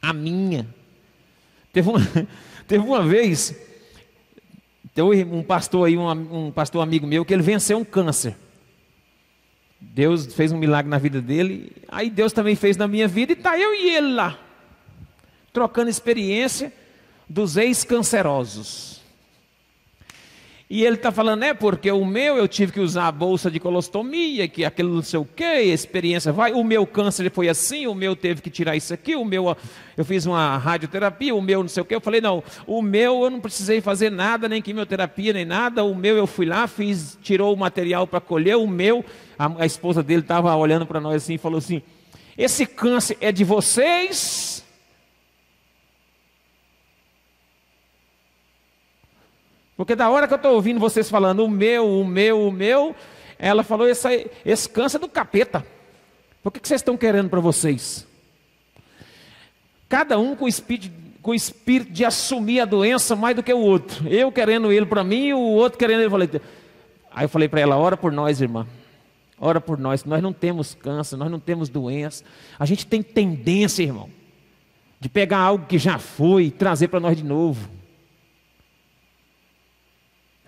A 0.02 0.12
minha. 0.12 0.81
Teve 1.74 1.90
uma, 1.90 2.00
teve 2.68 2.84
uma 2.84 3.04
vez, 3.04 3.56
teve 4.94 5.24
um 5.24 5.44
pastor 5.44 5.88
aí, 5.88 5.98
um, 5.98 6.48
um 6.48 6.52
pastor 6.52 6.82
amigo 6.82 7.08
meu, 7.08 7.26
que 7.26 7.34
ele 7.34 7.44
venceu 7.44 7.78
um 7.78 7.86
câncer. 7.86 8.36
Deus 9.80 10.34
fez 10.34 10.52
um 10.52 10.58
milagre 10.58 10.90
na 10.90 11.00
vida 11.00 11.22
dele, 11.22 11.72
aí 11.88 12.10
Deus 12.10 12.32
também 12.32 12.56
fez 12.56 12.78
na 12.78 12.88
minha 12.88 13.08
vida, 13.08 13.34
e 13.34 13.36
está 13.36 13.58
eu 13.58 13.74
e 13.74 13.96
ele 13.96 14.14
lá, 14.14 14.40
trocando 15.52 15.90
experiência 15.90 16.72
dos 17.28 17.58
ex-cancerosos. 17.58 19.01
E 20.74 20.86
ele 20.86 20.96
está 20.96 21.12
falando, 21.12 21.44
é 21.44 21.54
porque 21.54 21.92
o 21.92 22.06
meu 22.06 22.38
eu 22.38 22.48
tive 22.48 22.72
que 22.72 22.80
usar 22.80 23.10
a 23.10 23.12
bolsa 23.12 23.52
de 23.52 23.60
colostomia, 23.60 24.48
que 24.48 24.64
aquilo 24.64 24.96
não 24.96 25.02
sei 25.02 25.20
o 25.20 25.26
quê, 25.26 25.44
a 25.44 25.62
experiência 25.62 26.32
vai. 26.32 26.54
O 26.54 26.64
meu 26.64 26.88
câncer 26.88 27.30
foi 27.30 27.50
assim, 27.50 27.88
o 27.88 27.94
meu 27.94 28.16
teve 28.16 28.42
que 28.42 28.50
tirar 28.50 28.78
isso 28.78 28.94
aqui, 28.94 29.14
o 29.14 29.26
meu 29.26 29.58
eu 29.98 30.06
fiz 30.06 30.26
uma 30.26 30.58
radioterapia, 30.58 31.36
o 31.36 31.42
meu 31.42 31.60
não 31.60 31.68
sei 31.68 31.84
o 31.84 31.86
quê. 31.86 31.94
Eu 31.94 32.00
falei, 32.00 32.22
não, 32.22 32.42
o 32.66 32.82
meu 32.82 33.22
eu 33.26 33.30
não 33.30 33.42
precisei 33.42 33.82
fazer 33.82 34.10
nada, 34.10 34.48
nem 34.48 34.62
quimioterapia, 34.62 35.34
nem 35.34 35.44
nada. 35.44 35.84
O 35.84 35.94
meu 35.94 36.16
eu 36.16 36.26
fui 36.26 36.46
lá, 36.46 36.66
fiz, 36.68 37.20
tirou 37.22 37.54
o 37.54 37.58
material 37.58 38.08
para 38.08 38.22
colher, 38.22 38.56
o 38.56 38.66
meu, 38.66 39.04
a, 39.38 39.64
a 39.64 39.66
esposa 39.66 40.02
dele 40.02 40.22
estava 40.22 40.56
olhando 40.56 40.86
para 40.86 41.02
nós 41.02 41.22
assim 41.22 41.34
e 41.34 41.38
falou 41.38 41.58
assim: 41.58 41.82
esse 42.38 42.66
câncer 42.66 43.18
é 43.20 43.30
de 43.30 43.44
vocês 43.44 44.61
Porque 49.82 49.96
da 49.96 50.12
hora 50.12 50.28
que 50.28 50.34
eu 50.34 50.38
estou 50.38 50.54
ouvindo 50.54 50.80
vocês 50.80 51.10
falando 51.10 51.44
o 51.44 51.50
meu, 51.50 51.90
o 51.90 52.06
meu, 52.06 52.48
o 52.48 52.52
meu, 52.52 52.96
ela 53.40 53.64
falou: 53.64 53.90
esse, 53.90 54.30
esse 54.46 54.70
câncer 54.70 55.00
do 55.00 55.10
capeta. 55.10 55.66
Por 56.44 56.52
que, 56.52 56.60
que 56.60 56.68
vocês 56.68 56.82
estão 56.82 56.96
querendo 56.96 57.32
para 57.32 57.40
vocês? 57.40 58.06
Cada 59.90 60.20
um 60.20 60.36
com 60.36 60.46
o, 60.46 60.48
espírito, 60.48 60.96
com 61.24 61.32
o 61.32 61.34
espírito 61.34 61.92
de 61.92 62.06
assumir 62.06 62.60
a 62.60 62.66
doença 62.66 63.16
mais 63.16 63.36
do 63.36 63.42
que 63.42 63.52
o 63.52 63.58
outro. 63.58 64.08
Eu 64.08 64.32
querendo 64.32 64.72
ele 64.72 64.86
para 64.86 65.04
mim 65.04 65.34
o 65.34 65.40
outro 65.40 65.80
querendo 65.80 66.02
ele. 66.02 66.12
Falei, 66.12 66.30
aí 67.10 67.26
eu 67.26 67.30
falei 67.30 67.50
para 67.50 67.62
ela: 67.62 67.76
ora 67.76 67.98
por 67.98 68.12
nós, 68.12 68.40
irmã. 68.40 68.68
Ora 69.40 69.60
por 69.60 69.80
nós. 69.80 70.06
Nós 70.06 70.22
não 70.22 70.32
temos 70.32 70.76
câncer, 70.76 71.18
nós 71.18 71.32
não 71.32 71.40
temos 71.40 71.70
doença. 71.70 72.24
A 72.60 72.68
gente 72.68 72.86
tem 72.86 73.02
tendência, 73.02 73.82
irmão, 73.82 74.12
de 75.00 75.10
pegar 75.10 75.40
algo 75.40 75.66
que 75.66 75.80
já 75.80 75.98
foi 75.98 76.44
e 76.44 76.52
trazer 76.52 76.90
para 76.90 77.00
nós 77.00 77.18
de 77.18 77.24
novo. 77.24 77.81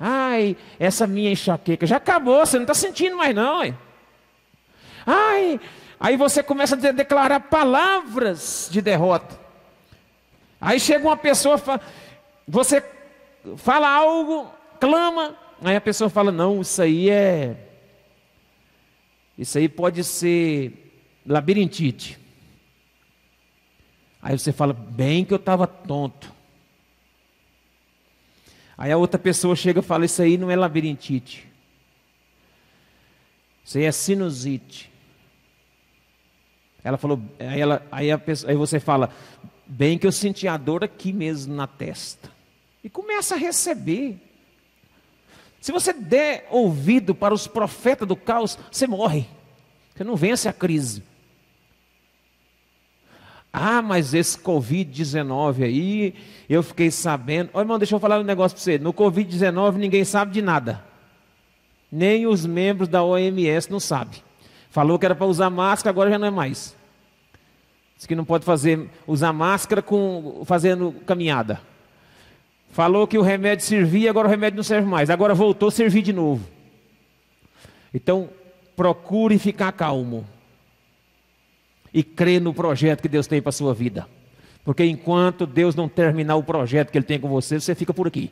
Ai, 0.05 0.57
essa 0.77 1.07
minha 1.07 1.31
enxaqueca 1.31 1.87
já 1.87 1.95
acabou, 1.95 2.45
você 2.45 2.57
não 2.57 2.63
está 2.63 2.73
sentindo 2.73 3.15
mais 3.15 3.33
não. 3.33 3.61
Ai. 3.61 3.73
ai, 5.05 5.59
aí 5.97 6.17
você 6.17 6.43
começa 6.43 6.75
a 6.75 6.91
declarar 6.91 7.39
palavras 7.39 8.67
de 8.69 8.81
derrota. 8.81 9.39
Aí 10.59 10.77
chega 10.77 11.07
uma 11.07 11.15
pessoa, 11.15 11.57
você 12.45 12.83
fala 13.55 13.87
algo, 13.87 14.53
clama, 14.77 15.37
aí 15.63 15.77
a 15.77 15.81
pessoa 15.81 16.09
fala: 16.09 16.33
não, 16.33 16.59
isso 16.59 16.81
aí 16.81 17.09
é. 17.09 17.55
Isso 19.37 19.57
aí 19.57 19.69
pode 19.69 20.03
ser 20.03 20.91
labirintite. 21.25 22.19
Aí 24.21 24.37
você 24.37 24.51
fala: 24.51 24.73
bem 24.73 25.23
que 25.23 25.33
eu 25.33 25.37
estava 25.37 25.65
tonto. 25.65 26.42
Aí 28.77 28.91
a 28.91 28.97
outra 28.97 29.19
pessoa 29.19 29.55
chega 29.55 29.79
e 29.79 29.83
fala: 29.83 30.05
Isso 30.05 30.21
aí 30.21 30.37
não 30.37 30.49
é 30.49 30.55
labirintite. 30.55 31.47
Isso 33.63 33.77
aí 33.77 33.85
é 33.85 33.91
sinusite. 33.91 34.91
Ela 36.83 36.97
falou, 36.97 37.21
aí, 37.39 37.61
ela, 37.61 37.85
aí, 37.91 38.11
a 38.11 38.17
pessoa, 38.17 38.51
aí 38.51 38.57
você 38.57 38.79
fala, 38.79 39.09
bem 39.65 39.97
que 39.97 40.05
eu 40.05 40.11
senti 40.11 40.47
a 40.47 40.57
dor 40.57 40.83
aqui 40.83 41.13
mesmo 41.13 41.55
na 41.55 41.65
testa. 41.65 42.29
E 42.83 42.89
começa 42.89 43.35
a 43.35 43.37
receber. 43.37 44.17
Se 45.61 45.71
você 45.71 45.93
der 45.93 46.45
ouvido 46.51 47.15
para 47.15 47.33
os 47.33 47.47
profetas 47.47 48.05
do 48.05 48.17
caos, 48.17 48.59
você 48.69 48.85
morre. 48.85 49.25
Você 49.95 50.03
não 50.03 50.17
vence 50.17 50.49
a 50.49 50.53
crise. 50.53 51.01
Ah, 53.55 53.83
mas 53.83 54.15
esse 54.15 54.35
Covid-19 54.39 55.63
aí, 55.63 56.15
eu 56.49 56.63
fiquei 56.63 56.89
sabendo. 56.89 57.51
Ô 57.53 57.59
irmão, 57.59 57.77
deixa 57.77 57.93
eu 57.93 57.99
falar 57.99 58.19
um 58.19 58.23
negócio 58.23 58.55
para 58.55 58.63
você. 58.63 58.79
No 58.79 58.91
Covid-19 58.91 59.75
ninguém 59.75 60.03
sabe 60.03 60.31
de 60.31 60.41
nada. 60.41 60.83
Nem 61.91 62.25
os 62.25 62.47
membros 62.47 62.87
da 62.87 63.03
OMS 63.03 63.71
não 63.71 63.79
sabem. 63.79 64.23
Falou 64.71 64.97
que 64.97 65.05
era 65.05 65.13
para 65.13 65.27
usar 65.27 65.51
máscara, 65.51 65.91
agora 65.91 66.09
já 66.09 66.17
não 66.17 66.27
é 66.27 66.31
mais. 66.31 66.75
Diz 67.95 68.07
que 68.07 68.15
não 68.15 68.25
pode 68.25 68.43
fazer, 68.43 68.89
usar 69.05 69.31
máscara 69.31 69.83
com, 69.83 70.41
fazendo 70.45 70.91
caminhada. 71.05 71.61
Falou 72.71 73.05
que 73.05 73.19
o 73.19 73.21
remédio 73.21 73.63
servia, 73.63 74.09
agora 74.09 74.27
o 74.27 74.31
remédio 74.31 74.57
não 74.57 74.63
serve 74.63 74.87
mais. 74.87 75.11
Agora 75.11 75.35
voltou 75.35 75.67
a 75.67 75.71
servir 75.71 76.01
de 76.01 76.11
novo. 76.11 76.43
Então, 77.93 78.31
procure 78.75 79.37
ficar 79.37 79.71
calmo 79.73 80.25
e 81.93 82.03
crê 82.03 82.39
no 82.39 82.53
projeto 82.53 83.01
que 83.01 83.07
Deus 83.07 83.27
tem 83.27 83.41
para 83.41 83.49
a 83.49 83.53
sua 83.53 83.73
vida. 83.73 84.07
Porque 84.65 84.83
enquanto 84.85 85.45
Deus 85.45 85.75
não 85.75 85.87
terminar 85.87 86.35
o 86.35 86.43
projeto 86.43 86.89
que 86.91 86.97
Ele 86.97 87.05
tem 87.05 87.19
com 87.19 87.27
você, 87.27 87.59
você 87.59 87.75
fica 87.75 87.93
por 87.93 88.07
aqui. 88.07 88.31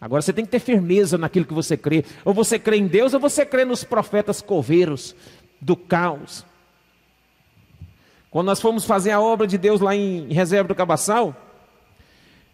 Agora 0.00 0.22
você 0.22 0.32
tem 0.32 0.44
que 0.44 0.50
ter 0.50 0.60
firmeza 0.60 1.16
naquilo 1.16 1.44
que 1.44 1.54
você 1.54 1.76
crê. 1.76 2.04
Ou 2.24 2.34
você 2.34 2.58
crê 2.58 2.76
em 2.76 2.86
Deus, 2.86 3.14
ou 3.14 3.20
você 3.20 3.44
crê 3.46 3.64
nos 3.64 3.82
profetas 3.82 4.42
coveiros 4.42 5.14
do 5.60 5.76
caos. 5.76 6.44
Quando 8.30 8.46
nós 8.46 8.60
fomos 8.60 8.84
fazer 8.84 9.10
a 9.10 9.20
obra 9.20 9.46
de 9.46 9.56
Deus 9.56 9.80
lá 9.80 9.96
em 9.96 10.32
Reserva 10.32 10.68
do 10.68 10.74
Cabaçal, 10.74 11.34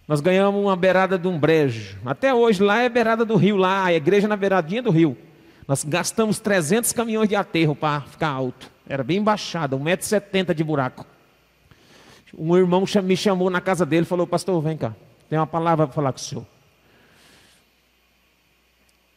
nós 0.07 0.21
ganhamos 0.21 0.63
uma 0.63 0.77
beirada 0.77 1.19
de 1.19 1.27
um 1.27 1.39
brejo. 1.39 1.99
Até 2.05 2.33
hoje 2.33 2.63
lá 2.63 2.83
é 2.83 2.89
beirada 2.89 3.25
do 3.25 3.37
rio, 3.37 3.57
lá 3.57 3.85
a 3.85 3.93
igreja 3.93 4.29
na 4.29 4.37
beiradinha 4.37 4.83
do 4.83 4.91
rio. 4.91 5.17
Nós 5.67 5.83
gastamos 5.83 6.39
300 6.39 6.93
caminhões 6.93 7.29
de 7.29 7.35
aterro 7.35 7.75
para 7.75 8.03
ficar 8.03 8.29
alto. 8.29 8.74
Era 8.87 9.03
bem 9.03 9.23
baixada, 9.23 9.77
1,70m 9.77 10.55
de 10.55 10.63
buraco. 10.63 11.07
Um 12.37 12.57
irmão 12.57 12.85
me 13.03 13.17
chamou 13.17 13.49
na 13.49 13.61
casa 13.61 13.87
dele 13.87 14.03
e 14.03 14.09
falou: 14.09 14.27
Pastor, 14.27 14.61
vem 14.61 14.77
cá, 14.77 14.95
tem 15.29 15.39
uma 15.39 15.47
palavra 15.47 15.87
para 15.87 15.95
falar 15.95 16.13
com 16.13 16.19
o 16.19 16.23
senhor. 16.23 16.47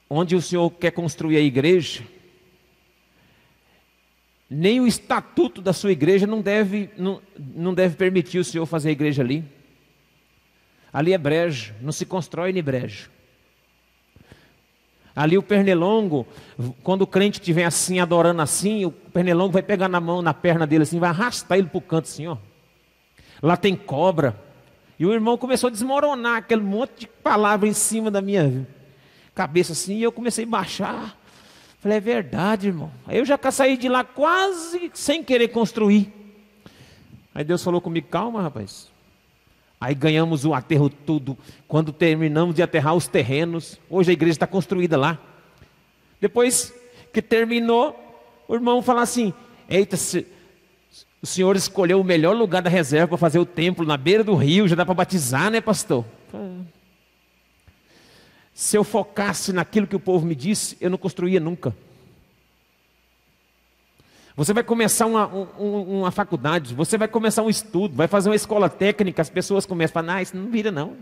Onde 0.09 0.35
o 0.35 0.41
senhor 0.41 0.69
quer 0.71 0.91
construir 0.91 1.35
a 1.37 1.41
igreja, 1.41 2.03
nem 4.49 4.79
o 4.79 4.87
estatuto 4.87 5.61
da 5.61 5.73
sua 5.73 5.91
igreja 5.91 6.25
não 6.25 6.41
deve, 6.41 6.89
não, 6.97 7.21
não 7.37 7.73
deve 7.73 7.97
permitir 7.97 8.39
o 8.39 8.43
senhor 8.43 8.65
fazer 8.65 8.89
a 8.89 8.93
igreja 8.93 9.21
ali. 9.21 9.43
Ali 10.93 11.11
é 11.11 11.17
brejo, 11.17 11.75
não 11.81 11.91
se 11.91 12.05
constrói 12.05 12.53
nem 12.53 12.63
brejo. 12.63 13.09
Ali 15.17 15.35
o 15.35 15.41
pernilongo, 15.41 16.27
quando 16.83 17.01
o 17.01 17.07
crente 17.07 17.39
estiver 17.39 17.65
assim, 17.65 17.99
adorando 17.99 18.39
assim, 18.39 18.85
o 18.85 18.91
pernilongo 18.91 19.51
vai 19.51 19.63
pegar 19.63 19.89
na 19.89 19.99
mão, 19.99 20.21
na 20.21 20.31
perna 20.31 20.67
dele 20.67 20.83
assim, 20.83 20.99
vai 20.99 21.09
arrastar 21.09 21.57
ele 21.57 21.67
para 21.67 21.79
o 21.79 21.81
canto 21.81 22.05
assim, 22.05 22.27
ó. 22.27 22.37
Lá 23.41 23.57
tem 23.57 23.75
cobra. 23.75 24.39
E 24.99 25.07
o 25.07 25.11
irmão 25.11 25.35
começou 25.35 25.69
a 25.69 25.71
desmoronar 25.71 26.37
aquele 26.37 26.61
monte 26.61 26.99
de 26.99 27.07
palavra 27.07 27.67
em 27.67 27.73
cima 27.73 28.11
da 28.11 28.21
minha 28.21 28.67
cabeça 29.33 29.71
assim, 29.71 29.95
e 29.95 30.03
eu 30.03 30.11
comecei 30.11 30.45
a 30.45 30.47
baixar. 30.47 31.17
Falei, 31.79 31.97
é 31.97 32.01
verdade, 32.01 32.67
irmão. 32.67 32.91
Aí 33.07 33.17
eu 33.17 33.25
já 33.25 33.39
saí 33.51 33.75
de 33.75 33.89
lá 33.89 34.03
quase 34.03 34.91
sem 34.93 35.23
querer 35.23 35.47
construir. 35.47 36.13
Aí 37.33 37.43
Deus 37.43 37.63
falou 37.63 37.81
comigo, 37.81 38.07
calma, 38.07 38.43
rapaz. 38.43 38.91
Aí 39.79 39.93
ganhamos 39.93 40.43
o 40.43 40.53
aterro 40.53 40.89
tudo. 40.89 41.37
Quando 41.67 41.91
terminamos 41.91 42.55
de 42.55 42.63
aterrar 42.63 42.95
os 42.95 43.07
terrenos, 43.07 43.79
hoje 43.89 44.09
a 44.09 44.13
igreja 44.13 44.33
está 44.33 44.47
construída 44.47 44.97
lá. 44.97 45.19
Depois 46.19 46.73
que 47.13 47.21
terminou, 47.21 47.95
o 48.47 48.55
irmão 48.55 48.81
fala 48.81 49.03
assim: 49.03 49.33
Eita, 49.69 49.95
se, 49.95 50.25
o 51.21 51.25
senhor 51.25 51.55
escolheu 51.55 52.01
o 52.01 52.03
melhor 52.03 52.35
lugar 52.35 52.61
da 52.61 52.69
reserva 52.69 53.09
para 53.09 53.17
fazer 53.17 53.39
o 53.39 53.45
templo 53.45 53.85
na 53.85 53.97
beira 53.97 54.23
do 54.23 54.33
rio, 54.33 54.67
já 54.67 54.75
dá 54.75 54.85
para 54.85 54.95
batizar, 54.95 55.51
né, 55.51 55.61
pastor? 55.61 56.03
Se 58.53 58.75
eu 58.75 58.83
focasse 58.83 59.53
naquilo 59.53 59.85
que 59.85 59.95
o 59.95 59.99
povo 59.99 60.25
me 60.25 60.33
disse, 60.33 60.75
eu 60.81 60.89
não 60.89 60.97
construía 60.97 61.39
nunca. 61.39 61.75
Você 64.37 64.53
vai 64.53 64.63
começar 64.63 65.07
uma, 65.07 65.27
um, 65.27 65.99
uma 66.01 66.11
faculdade, 66.11 66.75
você 66.75 66.95
vai 66.95 67.07
começar 67.07 67.41
um 67.41 67.49
estudo, 67.49 67.95
vai 67.95 68.07
fazer 68.07 68.29
uma 68.29 68.35
escola 68.35 68.69
técnica, 68.69 69.19
as 69.19 69.31
pessoas 69.31 69.65
começam 69.65 69.99
a 69.99 70.03
falar, 70.03 70.17
ah, 70.17 70.21
isso 70.21 70.37
não 70.37 70.51
vira 70.51 70.71
não. 70.71 70.95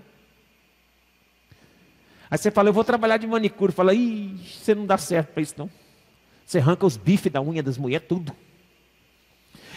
Aí 2.31 2.37
você 2.37 2.49
fala, 2.49 2.69
eu 2.69 2.73
vou 2.73 2.85
trabalhar 2.85 3.17
de 3.17 3.27
manicure. 3.27 3.73
Fala, 3.73 3.93
ih, 3.93 4.39
você 4.39 4.73
não 4.73 4.85
dá 4.85 4.97
certo 4.97 5.33
para 5.33 5.43
isso 5.43 5.53
não. 5.57 5.69
Você 6.45 6.59
arranca 6.59 6.85
os 6.85 6.95
bifes 6.95 7.29
da 7.29 7.41
unha 7.41 7.61
das 7.61 7.77
mulheres, 7.77 8.07
tudo. 8.07 8.33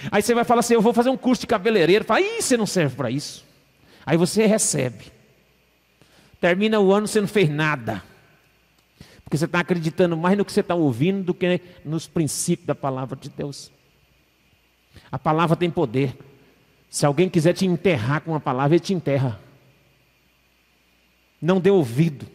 Aí 0.09 0.23
você 0.23 0.35
vai 0.37 0.45
falar 0.45 0.61
assim, 0.61 0.75
eu 0.75 0.81
vou 0.81 0.95
fazer 0.95 1.11
um 1.11 1.17
curso 1.17 1.41
de 1.41 1.49
cabeleireiro. 1.49 2.05
Fala, 2.05 2.21
ih, 2.21 2.41
você 2.41 2.57
não 2.57 2.67
serve 2.67 2.95
para 2.95 3.11
isso. 3.11 3.45
Aí 4.07 4.17
você 4.17 4.47
recebe. 4.47 5.07
Termina 6.41 6.79
o 6.79 6.93
ano, 6.93 7.09
você 7.09 7.21
não 7.21 7.27
fez 7.27 7.51
nada. 7.51 8.05
Porque 9.29 9.37
você 9.37 9.45
está 9.45 9.61
acreditando 9.61 10.17
mais 10.17 10.39
no 10.39 10.45
que 10.45 10.51
você 10.51 10.61
está 10.61 10.75
ouvindo 10.75 11.23
do 11.23 11.35
que 11.35 11.61
nos 11.85 12.09
princípios 12.09 12.67
da 12.67 12.75
palavra 12.75 13.15
de 13.15 13.29
Deus. 13.29 13.71
A 15.13 15.19
palavra 15.19 15.55
tem 15.55 15.71
poder. 15.71 16.17
Se 16.89 17.05
alguém 17.05 17.29
quiser 17.29 17.53
te 17.53 17.67
enterrar 17.67 18.23
com 18.23 18.31
uma 18.31 18.41
palavra, 18.41 18.75
ele 18.75 18.83
te 18.83 18.95
enterra. 18.95 19.39
Não 21.43 21.61
dê 21.61 21.69
ouvido. 21.69 22.27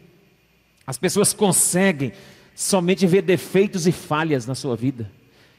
As 0.86 0.96
pessoas 0.96 1.34
conseguem 1.34 2.14
somente 2.54 3.08
ver 3.08 3.24
defeitos 3.24 3.88
e 3.88 3.92
falhas 3.92 4.46
na 4.46 4.54
sua 4.54 4.76
vida. 4.76 5.12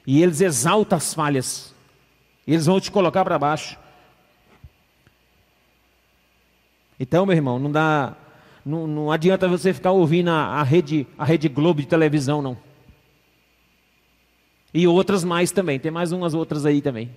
E 0.06 0.22
eles 0.22 0.40
exaltam 0.40 0.96
as 0.96 1.12
falhas. 1.12 1.74
E 2.46 2.52
eles 2.52 2.66
vão 2.66 2.78
te 2.78 2.92
colocar 2.92 3.24
para 3.24 3.40
baixo. 3.40 3.76
Então, 7.00 7.26
meu 7.26 7.34
irmão, 7.34 7.58
não 7.58 7.72
dá 7.72 8.16
não, 8.64 8.86
não 8.86 9.12
adianta 9.12 9.46
você 9.46 9.74
ficar 9.74 9.92
ouvindo 9.92 10.30
a, 10.30 10.60
a, 10.60 10.62
rede, 10.62 11.06
a 11.18 11.24
Rede 11.24 11.48
Globo 11.48 11.82
de 11.82 11.86
televisão, 11.86 12.40
não. 12.40 12.56
E 14.72 14.86
outras 14.88 15.22
mais 15.22 15.52
também, 15.52 15.78
tem 15.78 15.90
mais 15.90 16.12
umas 16.12 16.32
outras 16.32 16.64
aí 16.64 16.80
também. 16.80 17.10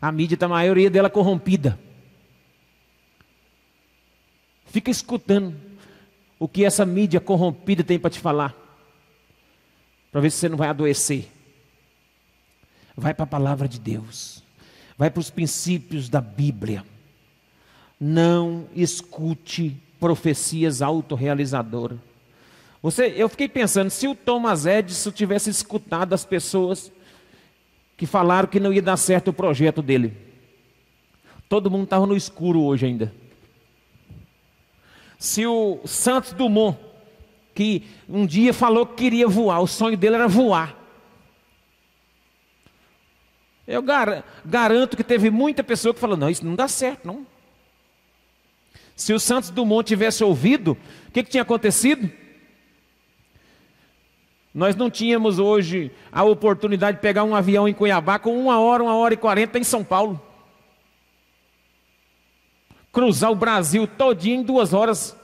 A 0.00 0.12
mídia 0.12 0.34
está 0.34 0.46
a 0.46 0.48
maioria 0.48 0.88
dela 0.88 1.10
corrompida. 1.10 1.78
Fica 4.66 4.90
escutando 4.90 5.54
o 6.38 6.46
que 6.46 6.64
essa 6.64 6.86
mídia 6.86 7.20
corrompida 7.20 7.82
tem 7.82 7.98
para 7.98 8.10
te 8.10 8.20
falar. 8.20 8.54
Para 10.12 10.20
ver 10.20 10.30
se 10.30 10.38
você 10.38 10.48
não 10.48 10.56
vai 10.56 10.68
adoecer. 10.68 11.28
Vai 12.96 13.12
para 13.12 13.24
a 13.24 13.26
palavra 13.26 13.66
de 13.66 13.80
Deus. 13.80 14.42
Vai 14.96 15.10
para 15.10 15.20
os 15.20 15.30
princípios 15.30 16.08
da 16.08 16.20
Bíblia. 16.20 16.84
Não 17.98 18.68
escute 18.74 19.80
profecias 20.04 20.82
autorrealizadoras. 20.82 21.96
Você, 22.82 23.14
eu 23.16 23.26
fiquei 23.26 23.48
pensando, 23.48 23.88
se 23.88 24.06
o 24.06 24.14
Thomas 24.14 24.66
Edison 24.66 25.10
tivesse 25.10 25.48
escutado 25.48 26.12
as 26.12 26.26
pessoas 26.26 26.92
que 27.96 28.04
falaram 28.04 28.46
que 28.46 28.60
não 28.60 28.70
ia 28.70 28.82
dar 28.82 28.98
certo 28.98 29.28
o 29.28 29.32
projeto 29.32 29.80
dele, 29.80 30.14
todo 31.48 31.70
mundo 31.70 31.84
estava 31.84 32.06
no 32.06 32.14
escuro 32.14 32.60
hoje 32.60 32.84
ainda. 32.84 33.14
Se 35.18 35.46
o 35.46 35.80
Santos 35.86 36.34
Dumont, 36.34 36.78
que 37.54 37.84
um 38.06 38.26
dia 38.26 38.52
falou 38.52 38.84
que 38.84 38.96
queria 38.96 39.26
voar, 39.26 39.60
o 39.60 39.66
sonho 39.66 39.96
dele 39.96 40.16
era 40.16 40.28
voar. 40.28 40.76
Eu 43.66 43.82
garanto 44.44 44.98
que 44.98 45.02
teve 45.02 45.30
muita 45.30 45.64
pessoa 45.64 45.94
que 45.94 46.00
falou: 46.00 46.18
não, 46.18 46.28
isso 46.28 46.44
não 46.44 46.54
dá 46.54 46.68
certo, 46.68 47.06
não. 47.06 47.26
Se 48.96 49.12
o 49.12 49.18
Santos 49.18 49.50
Dumont 49.50 49.86
tivesse 49.86 50.22
ouvido, 50.22 50.76
o 51.08 51.10
que, 51.10 51.22
que 51.22 51.30
tinha 51.30 51.42
acontecido? 51.42 52.10
Nós 54.54 54.76
não 54.76 54.88
tínhamos 54.88 55.40
hoje 55.40 55.90
a 56.12 56.22
oportunidade 56.22 56.98
de 56.98 57.02
pegar 57.02 57.24
um 57.24 57.34
avião 57.34 57.66
em 57.66 57.74
Cuiabá 57.74 58.20
com 58.20 58.38
uma 58.38 58.60
hora, 58.60 58.84
uma 58.84 58.96
hora 58.96 59.14
e 59.14 59.16
quarenta 59.16 59.58
em 59.58 59.64
São 59.64 59.82
Paulo. 59.82 60.20
Cruzar 62.92 63.32
o 63.32 63.34
Brasil 63.34 63.88
todinho 63.88 64.40
em 64.40 64.44
duas 64.44 64.72
horas, 64.72 65.16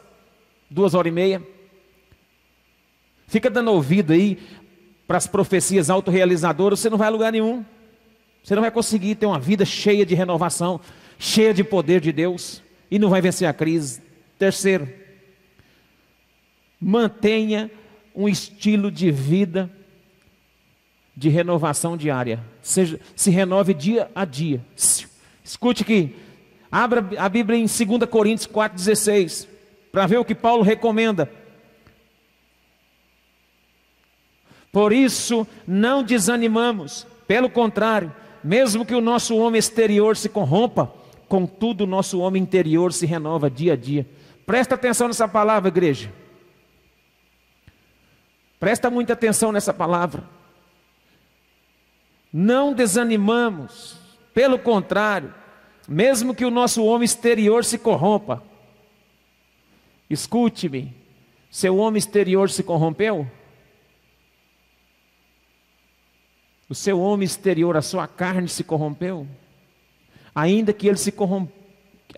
duas 0.68 0.94
horas 0.94 1.12
e 1.12 1.14
meia. 1.14 1.42
Fica 3.28 3.48
dando 3.48 3.70
ouvido 3.70 4.12
aí 4.12 4.36
para 5.06 5.16
as 5.16 5.28
profecias 5.28 5.88
autorrealizadoras, 5.88 6.80
você 6.80 6.90
não 6.90 6.98
vai 6.98 7.06
a 7.06 7.12
lugar 7.12 7.30
nenhum. 7.30 7.64
Você 8.42 8.56
não 8.56 8.62
vai 8.62 8.70
conseguir 8.72 9.14
ter 9.14 9.26
uma 9.26 9.38
vida 9.38 9.64
cheia 9.64 10.04
de 10.04 10.14
renovação, 10.16 10.80
cheia 11.20 11.54
de 11.54 11.62
poder 11.62 12.00
de 12.00 12.10
Deus 12.10 12.60
e 12.90 12.98
não 12.98 13.08
vai 13.08 13.20
vencer 13.20 13.46
a 13.46 13.52
crise. 13.52 14.02
Terceiro, 14.38 14.88
mantenha 16.80 17.70
um 18.14 18.28
estilo 18.28 18.90
de 18.90 19.10
vida 19.10 19.70
de 21.16 21.28
renovação 21.28 21.96
diária. 21.96 22.42
Seja, 22.62 22.98
se 23.14 23.30
renove 23.30 23.74
dia 23.74 24.10
a 24.14 24.24
dia. 24.24 24.64
Escute 25.44 25.82
aqui. 25.82 26.16
Abra 26.72 27.06
a 27.18 27.28
Bíblia 27.28 27.58
em 27.58 27.66
2 27.66 28.08
Coríntios 28.08 28.46
4,16 28.46 29.46
para 29.92 30.06
ver 30.06 30.18
o 30.18 30.24
que 30.24 30.34
Paulo 30.34 30.62
recomenda. 30.62 31.30
Por 34.72 34.92
isso, 34.92 35.46
não 35.66 36.02
desanimamos, 36.02 37.06
pelo 37.26 37.50
contrário, 37.50 38.14
mesmo 38.42 38.86
que 38.86 38.94
o 38.94 39.00
nosso 39.00 39.36
homem 39.36 39.58
exterior 39.58 40.16
se 40.16 40.28
corrompa, 40.28 40.94
contudo 41.30 41.84
o 41.84 41.86
nosso 41.86 42.18
homem 42.18 42.42
interior 42.42 42.92
se 42.92 43.06
renova 43.06 43.48
dia 43.48 43.74
a 43.74 43.76
dia. 43.76 44.04
Presta 44.44 44.74
atenção 44.74 45.06
nessa 45.06 45.28
palavra, 45.28 45.68
igreja. 45.68 46.12
Presta 48.58 48.90
muita 48.90 49.12
atenção 49.12 49.52
nessa 49.52 49.72
palavra. 49.72 50.24
Não 52.32 52.72
desanimamos, 52.72 53.96
pelo 54.34 54.58
contrário, 54.58 55.32
mesmo 55.88 56.34
que 56.34 56.44
o 56.44 56.50
nosso 56.50 56.84
homem 56.84 57.04
exterior 57.04 57.64
se 57.64 57.78
corrompa. 57.78 58.42
Escute-me, 60.10 60.92
seu 61.48 61.76
homem 61.76 61.98
exterior 62.00 62.50
se 62.50 62.64
corrompeu? 62.64 63.30
O 66.68 66.74
seu 66.74 67.00
homem 67.00 67.24
exterior, 67.24 67.76
a 67.76 67.82
sua 67.82 68.08
carne 68.08 68.48
se 68.48 68.64
corrompeu? 68.64 69.28
Ainda 70.34 70.72
que 70.72 70.86
ele 70.86 70.96
se 70.96 71.12
corrompa, 71.12 71.52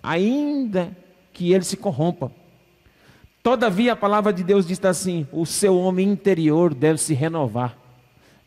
ainda 0.01 0.95
que 1.31 1.53
ele 1.53 1.63
se 1.63 1.77
corrompa. 1.77 2.31
Todavia 3.41 3.93
a 3.93 3.95
palavra 3.95 4.31
de 4.31 4.43
Deus 4.43 4.65
diz 4.65 4.83
assim: 4.85 5.27
o 5.31 5.45
seu 5.45 5.77
homem 5.77 6.09
interior 6.09 6.73
deve 6.73 6.97
se 6.99 7.13
renovar 7.13 7.77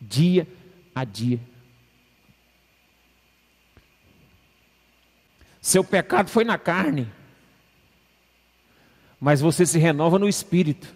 dia 0.00 0.46
a 0.94 1.05
dia. 1.05 1.40
Seu 5.61 5.83
pecado 5.83 6.31
foi 6.31 6.44
na 6.44 6.57
carne, 6.57 7.12
mas 9.20 9.40
você 9.40 9.66
se 9.66 9.79
renova 9.79 10.18
no 10.18 10.29
espírito. 10.29 10.94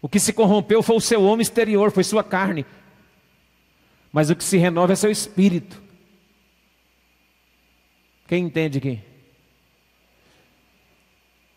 O 0.00 0.08
que 0.08 0.18
se 0.18 0.32
corrompeu 0.32 0.82
foi 0.82 0.96
o 0.96 1.00
seu 1.00 1.22
homem 1.22 1.42
exterior, 1.42 1.90
foi 1.90 2.04
sua 2.04 2.24
carne. 2.24 2.64
Mas 4.12 4.30
o 4.30 4.36
que 4.36 4.44
se 4.44 4.56
renova 4.56 4.92
é 4.92 4.96
seu 4.96 5.10
espírito. 5.10 5.80
Quem 8.26 8.44
entende 8.44 8.78
aqui? 8.78 9.00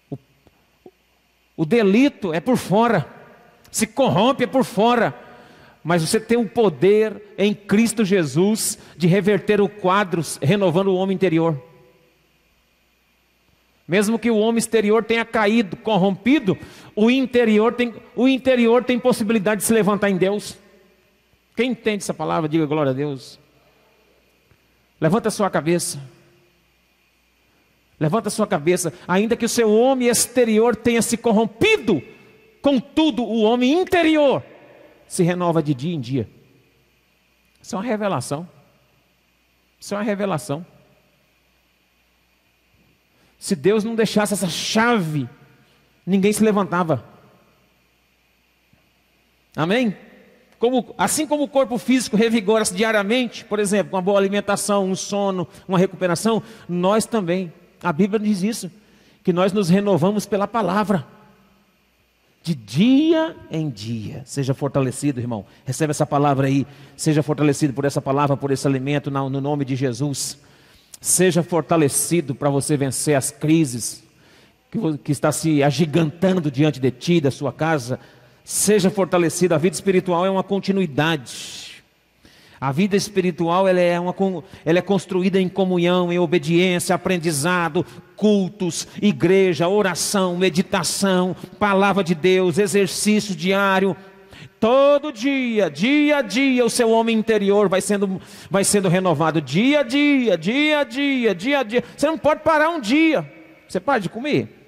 O, 0.09 0.17
o 1.57 1.65
delito 1.65 2.33
é 2.33 2.39
por 2.39 2.57
fora, 2.57 3.07
se 3.71 3.87
corrompe 3.87 4.43
é 4.43 4.47
por 4.47 4.63
fora, 4.63 5.17
mas 5.83 6.01
você 6.01 6.19
tem 6.19 6.37
o 6.37 6.47
poder 6.47 7.21
em 7.37 7.53
Cristo 7.53 8.05
Jesus 8.05 8.77
de 8.95 9.07
reverter 9.07 9.59
o 9.59 9.67
quadro, 9.67 10.21
renovando 10.41 10.87
o 10.87 10.95
homem 10.95 11.15
interior. 11.15 11.61
Mesmo 13.87 14.17
que 14.17 14.31
o 14.31 14.37
homem 14.37 14.59
exterior 14.59 15.03
tenha 15.03 15.25
caído, 15.25 15.75
corrompido, 15.75 16.57
o 16.95 17.11
interior 17.11 17.73
tem, 17.73 17.93
o 18.15 18.27
interior 18.27 18.83
tem 18.83 18.97
possibilidade 18.97 19.61
de 19.61 19.67
se 19.67 19.73
levantar 19.73 20.09
em 20.09 20.15
Deus. 20.15 20.57
Quem 21.55 21.71
entende 21.71 22.03
essa 22.03 22.13
palavra, 22.13 22.49
diga 22.49 22.65
glória 22.65 22.91
a 22.91 22.95
Deus. 22.95 23.39
Levanta 24.99 25.27
a 25.27 25.31
sua 25.31 25.49
cabeça. 25.49 26.01
Levanta 27.99 28.27
a 28.27 28.31
sua 28.31 28.47
cabeça, 28.47 28.91
ainda 29.07 29.35
que 29.35 29.45
o 29.45 29.49
seu 29.49 29.71
homem 29.71 30.07
exterior 30.07 30.75
tenha 30.75 31.01
se 31.01 31.15
corrompido, 31.15 32.01
contudo, 32.61 33.23
o 33.23 33.43
homem 33.43 33.71
interior 33.71 34.43
se 35.07 35.23
renova 35.23 35.61
de 35.61 35.73
dia 35.73 35.93
em 35.93 36.01
dia. 36.01 36.29
Isso 37.61 37.75
é 37.75 37.77
uma 37.77 37.85
revelação. 37.85 38.49
Isso 39.79 39.93
é 39.93 39.97
uma 39.97 40.03
revelação. 40.03 40.65
Se 43.37 43.55
Deus 43.55 43.83
não 43.83 43.95
deixasse 43.95 44.33
essa 44.33 44.49
chave, 44.49 45.29
ninguém 46.05 46.33
se 46.33 46.43
levantava. 46.43 47.05
Amém? 49.55 49.95
Como, 50.63 50.95
assim 50.97 51.27
como 51.27 51.43
o 51.43 51.47
corpo 51.49 51.77
físico 51.77 52.15
revigora-se 52.15 52.73
diariamente, 52.73 53.43
por 53.43 53.59
exemplo, 53.59 53.91
com 53.91 53.97
uma 53.97 54.01
boa 54.01 54.17
alimentação, 54.17 54.89
um 54.89 54.95
sono, 54.95 55.45
uma 55.67 55.77
recuperação, 55.77 56.41
nós 56.69 57.05
também, 57.05 57.51
a 57.83 57.91
Bíblia 57.91 58.17
diz 58.17 58.41
isso, 58.43 58.71
que 59.25 59.33
nós 59.33 59.51
nos 59.51 59.67
renovamos 59.67 60.25
pela 60.25 60.47
palavra. 60.47 61.05
De 62.41 62.55
dia 62.55 63.35
em 63.51 63.69
dia, 63.69 64.21
seja 64.23 64.53
fortalecido, 64.53 65.19
irmão. 65.19 65.45
Recebe 65.65 65.91
essa 65.91 66.05
palavra 66.05 66.47
aí, 66.47 66.65
seja 66.95 67.21
fortalecido 67.21 67.73
por 67.73 67.83
essa 67.83 68.01
palavra, 68.01 68.37
por 68.37 68.49
esse 68.49 68.65
alimento, 68.65 69.11
no 69.11 69.41
nome 69.41 69.65
de 69.65 69.75
Jesus. 69.75 70.37
Seja 71.01 71.43
fortalecido 71.43 72.33
para 72.33 72.49
você 72.49 72.77
vencer 72.77 73.15
as 73.15 73.31
crises 73.31 74.01
que, 74.71 74.97
que 74.99 75.11
está 75.11 75.29
se 75.29 75.61
agigantando 75.61 76.49
diante 76.49 76.79
de 76.79 76.89
ti, 76.89 77.19
da 77.19 77.31
sua 77.31 77.51
casa, 77.51 77.99
seja 78.43 78.89
fortalecido. 78.89 79.55
A 79.55 79.57
vida 79.57 79.75
espiritual 79.75 80.25
é 80.25 80.29
uma 80.29 80.43
continuidade. 80.43 81.83
A 82.59 82.71
vida 82.71 82.95
espiritual 82.95 83.67
ela 83.67 83.79
é, 83.81 83.99
uma, 83.99 84.15
ela 84.63 84.79
é 84.79 84.81
construída 84.81 85.37
em 85.39 85.49
comunhão, 85.49 86.13
em 86.13 86.17
obediência, 86.17 86.95
aprendizado, 86.95 87.85
cultos, 88.15 88.87
igreja, 89.01 89.67
oração, 89.67 90.37
meditação, 90.37 91.35
palavra 91.59 92.01
de 92.01 92.15
Deus, 92.15 92.57
exercício 92.57 93.35
diário. 93.35 93.97
Todo 94.61 95.11
dia, 95.11 95.69
dia 95.69 96.19
a 96.19 96.21
dia, 96.21 96.63
o 96.63 96.69
seu 96.69 96.89
homem 96.89 97.17
interior 97.17 97.67
vai 97.67 97.81
sendo, 97.81 98.21
vai 98.49 98.63
sendo 98.63 98.87
renovado. 98.87 99.41
Dia 99.41 99.81
a 99.81 99.83
dia, 99.83 100.37
dia 100.37 100.79
a 100.79 100.83
dia, 100.85 101.35
dia 101.35 101.59
a 101.59 101.63
dia. 101.63 101.83
Você 101.97 102.07
não 102.07 102.17
pode 102.17 102.43
parar 102.43 102.69
um 102.69 102.79
dia. 102.79 103.29
Você 103.67 103.77
para 103.81 103.99
de 103.99 104.07
comer. 104.07 104.62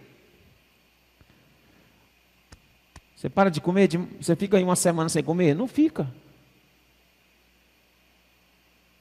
Você 3.26 3.30
para 3.32 3.50
de 3.50 3.60
comer, 3.60 3.90
você 4.22 4.36
fica 4.36 4.56
aí 4.56 4.64
uma 4.64 4.76
semana 4.76 5.10
sem 5.10 5.24
comer? 5.24 5.56
Não 5.56 5.68
fica. 5.68 6.08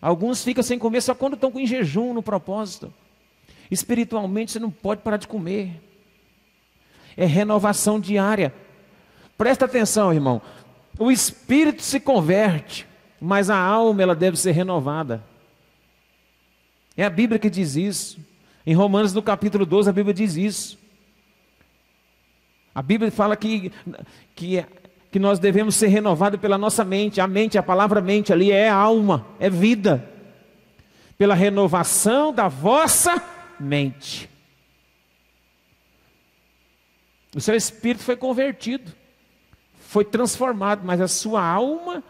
Alguns 0.01 0.43
ficam 0.43 0.63
sem 0.65 0.79
comer 0.79 1.03
só 1.03 1.15
quando 1.15 1.35
estão 1.35 1.53
em 1.57 1.67
jejum 1.67 2.15
no 2.15 2.23
propósito. 2.23 2.91
Espiritualmente 3.71 4.53
você 4.53 4.59
não 4.59 4.71
pode 4.71 5.03
parar 5.03 5.19
de 5.19 5.29
comer. 5.29 5.79
É 7.19 7.27
renovação 7.27 8.01
diária. 8.01 8.55
Presta 9.37 9.67
atenção, 9.67 10.11
irmão. 10.11 10.41
O 10.99 11.11
espírito 11.11 11.83
se 11.83 12.01
converte, 12.01 12.87
mas 13.21 13.51
a 13.51 13.59
alma 13.59 14.03
ela 14.03 14.15
deve 14.15 14.39
ser 14.39 14.53
renovada. 14.53 15.23
É 16.97 17.05
a 17.05 17.11
Bíblia 17.11 17.39
que 17.39 17.51
diz 17.51 17.77
isso. 17.77 18.19
Em 18.67 18.73
Romanos 18.73 19.13
no 19.13 19.23
capítulo 19.23 19.67
12 19.67 19.91
a 19.91 19.93
Bíblia 19.93 20.15
diz 20.15 20.35
isso. 20.35 20.83
A 22.75 22.83
Bíblia 22.83 23.11
fala 23.11 23.37
que, 23.37 23.71
que, 24.35 24.65
que 25.13 25.19
nós 25.19 25.39
devemos 25.39 25.77
ser 25.77 25.87
renovados 25.87 26.41
pela 26.41 26.59
nossa 26.59 26.85
mente. 26.85 27.21
A 27.21 27.27
mente, 27.27 27.57
a 27.57 27.63
palavra 27.63 28.01
mente 28.01 28.33
ali 28.33 28.51
é 28.51 28.69
alma, 28.69 29.27
é 29.39 29.49
vida. 29.49 30.11
Pela 31.17 31.35
renovação 31.35 32.33
da 32.33 32.49
vossa 32.49 33.23
mente. 33.61 34.29
O 37.35 37.41
seu 37.41 37.55
espírito 37.55 38.03
foi 38.03 38.17
convertido, 38.17 38.93
foi 39.79 40.05
transformado, 40.05 40.83
mas 40.85 41.01
a 41.01 41.09
sua 41.09 41.45
alma, 41.45 42.03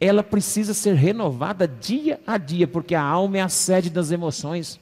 ela 0.00 0.22
precisa 0.22 0.74
ser 0.74 0.94
renovada 0.94 1.68
dia 1.68 2.20
a 2.26 2.36
dia, 2.36 2.66
porque 2.66 2.94
a 2.94 3.02
alma 3.02 3.38
é 3.38 3.40
a 3.40 3.48
sede 3.48 3.90
das 3.90 4.10
emoções. 4.10 4.80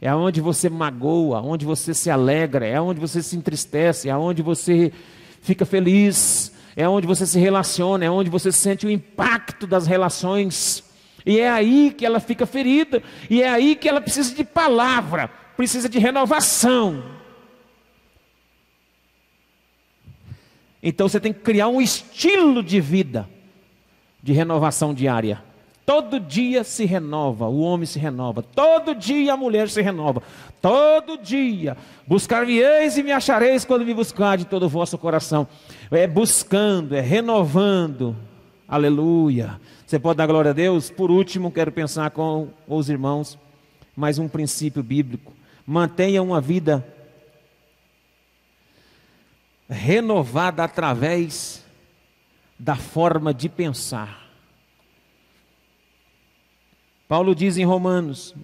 É 0.00 0.14
onde 0.14 0.40
você 0.40 0.68
magoa, 0.68 1.40
onde 1.40 1.64
você 1.64 1.94
se 1.94 2.10
alegra, 2.10 2.66
é 2.66 2.80
onde 2.80 3.00
você 3.00 3.22
se 3.22 3.36
entristece, 3.36 4.08
é 4.08 4.16
onde 4.16 4.42
você 4.42 4.92
fica 5.40 5.64
feliz, 5.64 6.52
é 6.76 6.86
onde 6.88 7.06
você 7.06 7.26
se 7.26 7.38
relaciona, 7.38 8.04
é 8.04 8.10
onde 8.10 8.28
você 8.28 8.52
sente 8.52 8.86
o 8.86 8.90
impacto 8.90 9.66
das 9.66 9.86
relações. 9.86 10.84
E 11.24 11.40
é 11.40 11.48
aí 11.48 11.94
que 11.96 12.04
ela 12.04 12.20
fica 12.20 12.44
ferida, 12.46 13.02
e 13.30 13.42
é 13.42 13.48
aí 13.48 13.74
que 13.74 13.88
ela 13.88 14.00
precisa 14.00 14.34
de 14.34 14.44
palavra, 14.44 15.28
precisa 15.56 15.88
de 15.88 15.98
renovação. 15.98 17.02
Então 20.82 21.08
você 21.08 21.18
tem 21.18 21.32
que 21.32 21.40
criar 21.40 21.68
um 21.68 21.80
estilo 21.80 22.62
de 22.62 22.80
vida 22.80 23.28
de 24.22 24.32
renovação 24.32 24.92
diária. 24.92 25.42
Todo 25.86 26.18
dia 26.18 26.64
se 26.64 26.84
renova, 26.84 27.46
o 27.46 27.60
homem 27.60 27.86
se 27.86 27.96
renova, 27.96 28.42
todo 28.42 28.92
dia 28.92 29.34
a 29.34 29.36
mulher 29.36 29.68
se 29.68 29.80
renova, 29.80 30.20
todo 30.60 31.16
dia. 31.16 31.76
Buscar-me-eis 32.04 32.98
e 32.98 33.04
me 33.04 33.12
achareis 33.12 33.64
quando 33.64 33.86
me 33.86 33.94
buscar 33.94 34.36
de 34.36 34.44
todo 34.44 34.64
o 34.64 34.68
vosso 34.68 34.98
coração. 34.98 35.46
É 35.92 36.04
buscando, 36.08 36.96
é 36.96 37.00
renovando. 37.00 38.16
Aleluia. 38.66 39.60
Você 39.86 39.96
pode 39.96 40.16
dar 40.16 40.26
glória 40.26 40.50
a 40.50 40.54
Deus? 40.54 40.90
Por 40.90 41.08
último, 41.08 41.52
quero 41.52 41.70
pensar 41.70 42.10
com 42.10 42.48
os 42.66 42.90
irmãos 42.90 43.38
mais 43.94 44.18
um 44.18 44.26
princípio 44.26 44.82
bíblico. 44.82 45.32
Mantenha 45.64 46.20
uma 46.20 46.40
vida 46.40 46.84
renovada 49.70 50.64
através 50.64 51.64
da 52.58 52.74
forma 52.74 53.32
de 53.32 53.48
pensar. 53.48 54.25
Paulo 57.08 57.34
diz 57.34 57.56
em 57.56 57.64
Romanos, 57.64 58.34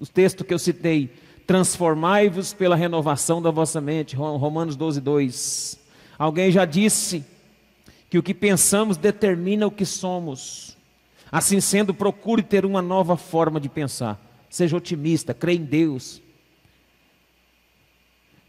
o 0.00 0.06
texto 0.06 0.44
que 0.44 0.54
eu 0.54 0.58
citei, 0.58 1.12
transformai-vos 1.46 2.54
pela 2.54 2.74
renovação 2.74 3.40
da 3.40 3.50
vossa 3.50 3.80
mente, 3.80 4.16
Romanos 4.16 4.74
12, 4.74 5.00
2. 5.00 5.78
Alguém 6.18 6.50
já 6.50 6.64
disse 6.64 7.24
que 8.08 8.18
o 8.18 8.22
que 8.22 8.34
pensamos 8.34 8.96
determina 8.96 9.66
o 9.66 9.70
que 9.70 9.84
somos. 9.84 10.76
Assim 11.30 11.60
sendo, 11.60 11.92
procure 11.92 12.42
ter 12.42 12.64
uma 12.64 12.80
nova 12.80 13.16
forma 13.16 13.60
de 13.60 13.68
pensar. 13.68 14.20
Seja 14.48 14.76
otimista, 14.76 15.34
creia 15.34 15.56
em 15.56 15.64
Deus. 15.64 16.22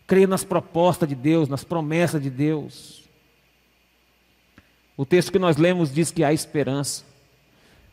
Creia 0.05 0.27
nas 0.27 0.43
propostas 0.43 1.09
de 1.09 1.15
Deus, 1.15 1.49
nas 1.49 1.63
promessas 1.63 2.21
de 2.21 2.29
Deus. 2.29 3.03
O 4.95 5.05
texto 5.05 5.31
que 5.31 5.39
nós 5.39 5.57
lemos 5.57 5.93
diz 5.93 6.11
que 6.11 6.23
há 6.23 6.31
esperança. 6.31 7.03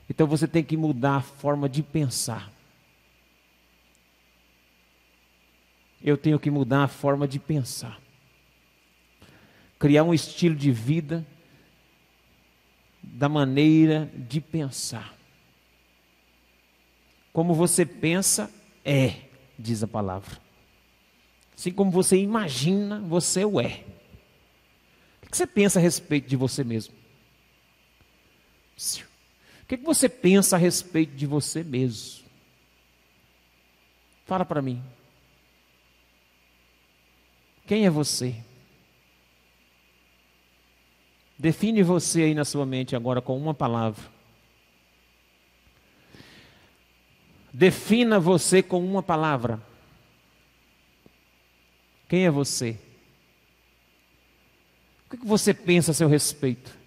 Então 0.09 0.27
você 0.27 0.47
tem 0.47 0.63
que 0.63 0.77
mudar 0.77 1.17
a 1.17 1.23
forma 1.23 1.69
de 1.69 1.83
pensar. 1.83 2.53
Eu 6.03 6.19
tenho 6.19 6.39
que 6.39 6.51
mudar 6.51 6.85
a 6.85 6.89
forma 6.89 7.27
de 7.27 7.39
pensar. 7.39 7.99
Criar 9.79 10.05
um 10.05 10.13
estilo 10.13 10.55
de 10.55 10.71
vida 10.71 11.27
da 13.03 13.29
maneira 13.29 14.11
de 14.15 14.41
pensar. 14.41 15.15
Como 17.33 17.55
você 17.55 17.85
pensa, 17.87 18.51
é, 18.85 19.23
diz 19.59 19.83
a 19.83 19.89
palavra. 19.89 20.39
Assim 21.57 21.73
como 21.73 21.91
você 21.91 22.17
imagina, 22.19 23.01
você 23.01 23.45
o 23.45 23.61
é. 23.61 23.85
O 25.23 25.31
que 25.31 25.37
você 25.37 25.47
pensa 25.47 25.79
a 25.79 25.83
respeito 25.83 26.29
de 26.29 26.37
você 26.37 26.63
mesmo? 26.63 26.95
O 28.77 29.14
que 29.79 29.85
você 29.85 30.09
pensa 30.09 30.57
a 30.57 30.59
respeito 30.59 31.15
de 31.15 31.27
você 31.27 31.63
mesmo? 31.65 32.25
Fala 34.27 34.45
para 34.45 34.63
mim. 34.63 34.83
Quem 37.67 37.87
é 37.87 37.91
você? 37.91 38.35
Define 41.39 41.83
você 41.83 42.23
aí 42.23 42.35
na 42.35 42.45
sua 42.45 42.65
mente 42.65 42.95
agora 42.95 43.21
com 43.21 43.37
uma 43.37 43.55
palavra. 43.55 44.05
Defina 47.53 48.19
você 48.19 48.63
com 48.63 48.85
uma 48.85 49.03
palavra. 49.03 49.63
Quem 52.09 52.27
é 52.27 52.31
você? 52.31 52.79
O 55.07 55.17
que 55.17 55.27
você 55.27 55.55
pensa 55.55 55.93
a 55.93 55.95
seu 55.95 56.09
respeito? 56.09 56.84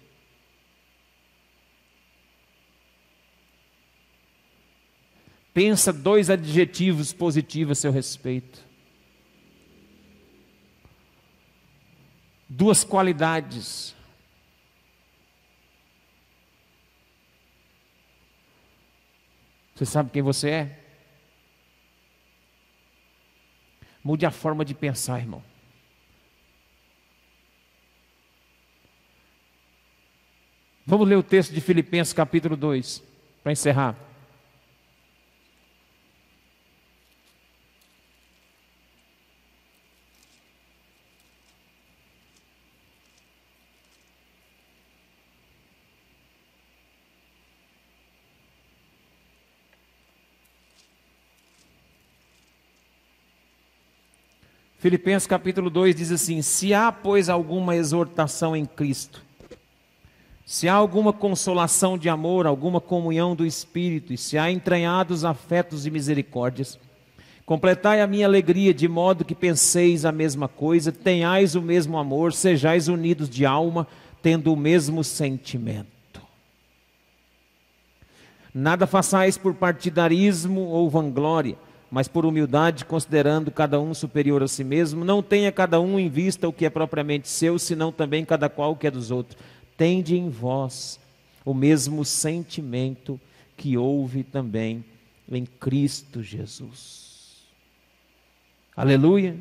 Pensa 5.58 5.92
dois 5.92 6.30
adjetivos 6.30 7.12
positivos 7.12 7.78
a 7.78 7.80
seu 7.80 7.90
respeito. 7.90 8.64
Duas 12.48 12.84
qualidades. 12.84 13.92
Você 19.74 19.84
sabe 19.84 20.10
quem 20.12 20.22
você 20.22 20.48
é? 20.48 20.78
Mude 24.04 24.24
a 24.24 24.30
forma 24.30 24.64
de 24.64 24.76
pensar, 24.76 25.18
irmão. 25.18 25.42
Vamos 30.86 31.08
ler 31.08 31.16
o 31.16 31.22
texto 31.24 31.52
de 31.52 31.60
Filipenses 31.60 32.12
capítulo 32.12 32.56
2, 32.56 33.02
para 33.42 33.50
encerrar. 33.50 34.07
Filipenses 54.78 55.26
capítulo 55.26 55.68
2 55.70 55.96
diz 55.96 56.12
assim: 56.12 56.40
Se 56.40 56.72
há, 56.72 56.92
pois, 56.92 57.28
alguma 57.28 57.74
exortação 57.74 58.54
em 58.54 58.64
Cristo, 58.64 59.24
se 60.46 60.68
há 60.68 60.74
alguma 60.74 61.12
consolação 61.12 61.98
de 61.98 62.08
amor, 62.08 62.46
alguma 62.46 62.80
comunhão 62.80 63.34
do 63.34 63.44
Espírito, 63.44 64.12
e 64.12 64.16
se 64.16 64.38
há 64.38 64.52
entranhados 64.52 65.24
afetos 65.24 65.84
e 65.84 65.90
misericórdias, 65.90 66.78
completai 67.44 68.00
a 68.00 68.06
minha 68.06 68.24
alegria, 68.24 68.72
de 68.72 68.86
modo 68.86 69.24
que 69.24 69.34
penseis 69.34 70.04
a 70.04 70.12
mesma 70.12 70.46
coisa, 70.46 70.92
tenhais 70.92 71.56
o 71.56 71.60
mesmo 71.60 71.98
amor, 71.98 72.32
sejais 72.32 72.86
unidos 72.86 73.28
de 73.28 73.44
alma, 73.44 73.84
tendo 74.22 74.52
o 74.52 74.56
mesmo 74.56 75.02
sentimento. 75.02 76.22
Nada 78.54 78.86
façais 78.86 79.36
por 79.36 79.54
partidarismo 79.54 80.60
ou 80.60 80.88
vanglória 80.88 81.56
mas 81.90 82.06
por 82.06 82.26
humildade, 82.26 82.84
considerando 82.84 83.50
cada 83.50 83.80
um 83.80 83.94
superior 83.94 84.42
a 84.42 84.48
si 84.48 84.62
mesmo, 84.62 85.04
não 85.04 85.22
tenha 85.22 85.50
cada 85.50 85.80
um 85.80 85.98
em 85.98 86.08
vista 86.08 86.46
o 86.46 86.52
que 86.52 86.66
é 86.66 86.70
propriamente 86.70 87.28
seu, 87.28 87.58
senão 87.58 87.90
também 87.90 88.24
cada 88.24 88.48
qual 88.48 88.72
o 88.72 88.76
que 88.76 88.86
é 88.86 88.90
dos 88.90 89.10
outros. 89.10 89.40
Tende 89.76 90.16
em 90.16 90.28
vós 90.28 91.00
o 91.44 91.54
mesmo 91.54 92.04
sentimento 92.04 93.18
que 93.56 93.76
houve 93.78 94.22
também 94.22 94.84
em 95.30 95.46
Cristo 95.46 96.22
Jesus. 96.22 97.46
Aleluia. 98.76 99.36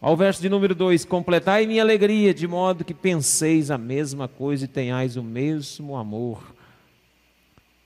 Ao 0.00 0.16
verso 0.16 0.42
de 0.42 0.48
número 0.48 0.74
2: 0.74 1.04
Completai 1.04 1.64
minha 1.64 1.82
alegria, 1.82 2.34
de 2.34 2.46
modo 2.48 2.84
que 2.84 2.92
penseis 2.92 3.70
a 3.70 3.78
mesma 3.78 4.26
coisa 4.26 4.64
e 4.64 4.68
tenhais 4.68 5.16
o 5.16 5.22
mesmo 5.22 5.96
amor, 5.96 6.54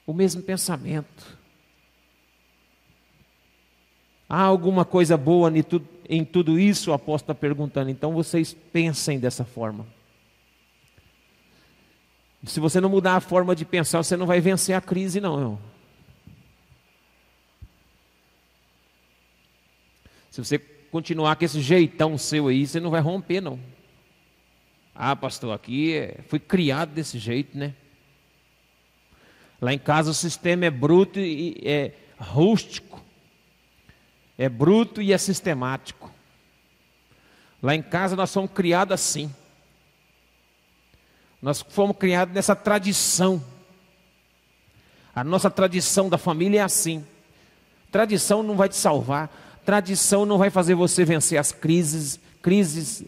o 0.07 0.15
mesmo 0.15 0.43
pensamento 0.43 1.39
Há 4.29 4.43
alguma 4.43 4.85
coisa 4.85 5.17
boa 5.17 5.51
em 6.09 6.25
tudo 6.25 6.59
isso? 6.59 6.91
O 6.91 6.95
apóstolo 6.95 7.33
está 7.33 7.35
perguntando. 7.35 7.91
Então 7.91 8.13
vocês 8.13 8.53
pensem 8.53 9.19
dessa 9.19 9.45
forma. 9.45 9.87
Se 12.45 12.61
você 12.61 12.81
não 12.81 12.89
mudar 12.89 13.17
a 13.17 13.21
forma 13.21 13.57
de 13.57 13.65
pensar, 13.65 14.03
você 14.03 14.17
não 14.17 14.27
vai 14.27 14.41
vencer 14.41 14.77
a 14.77 14.81
crise, 14.81 15.21
não. 15.21 15.39
Irmão. 15.39 15.59
Se 20.31 20.45
você 20.45 20.59
continuar 20.59 21.37
com 21.37 21.45
esse 21.45 21.61
jeitão 21.61 22.17
seu 22.17 22.49
aí, 22.49 22.67
você 22.67 22.79
não 22.79 22.91
vai 22.91 23.01
romper, 23.01 23.41
não. 23.41 23.59
Ah, 24.95 25.17
pastor, 25.17 25.55
aqui 25.55 25.95
é, 25.95 26.21
fui 26.29 26.39
criado 26.39 26.93
desse 26.93 27.19
jeito, 27.19 27.57
né? 27.57 27.75
Lá 29.61 29.73
em 29.73 29.79
casa 29.79 30.11
o 30.11 30.15
sistema 30.15 30.67
é 30.67 30.71
bruto 30.71 31.19
e 31.19 31.61
é 31.65 31.93
rústico. 32.19 33.08
É 34.39 34.49
bruto 34.49 35.03
e 35.03 35.13
é 35.13 35.19
sistemático. 35.19 36.11
Lá 37.61 37.75
em 37.75 37.83
casa 37.83 38.15
nós 38.15 38.31
somos 38.31 38.53
criados 38.53 38.95
assim. 38.95 39.35
Nós 41.43 41.61
fomos 41.61 41.97
criados 41.97 42.33
nessa 42.33 42.55
tradição. 42.55 43.43
A 45.15 45.25
nossa 45.25 45.51
tradição 45.51 46.09
da 46.09 46.17
família 46.17 46.61
é 46.61 46.63
assim. 46.63 47.05
Tradição 47.91 48.43
não 48.43 48.57
vai 48.57 48.69
te 48.69 48.77
salvar. 48.77 49.29
Tradição 49.65 50.25
não 50.25 50.39
vai 50.39 50.51
fazer 50.51 50.75
você 50.75 51.05
vencer 51.05 51.39
as 51.39 51.51
crises, 51.51 52.21
crises 52.41 53.05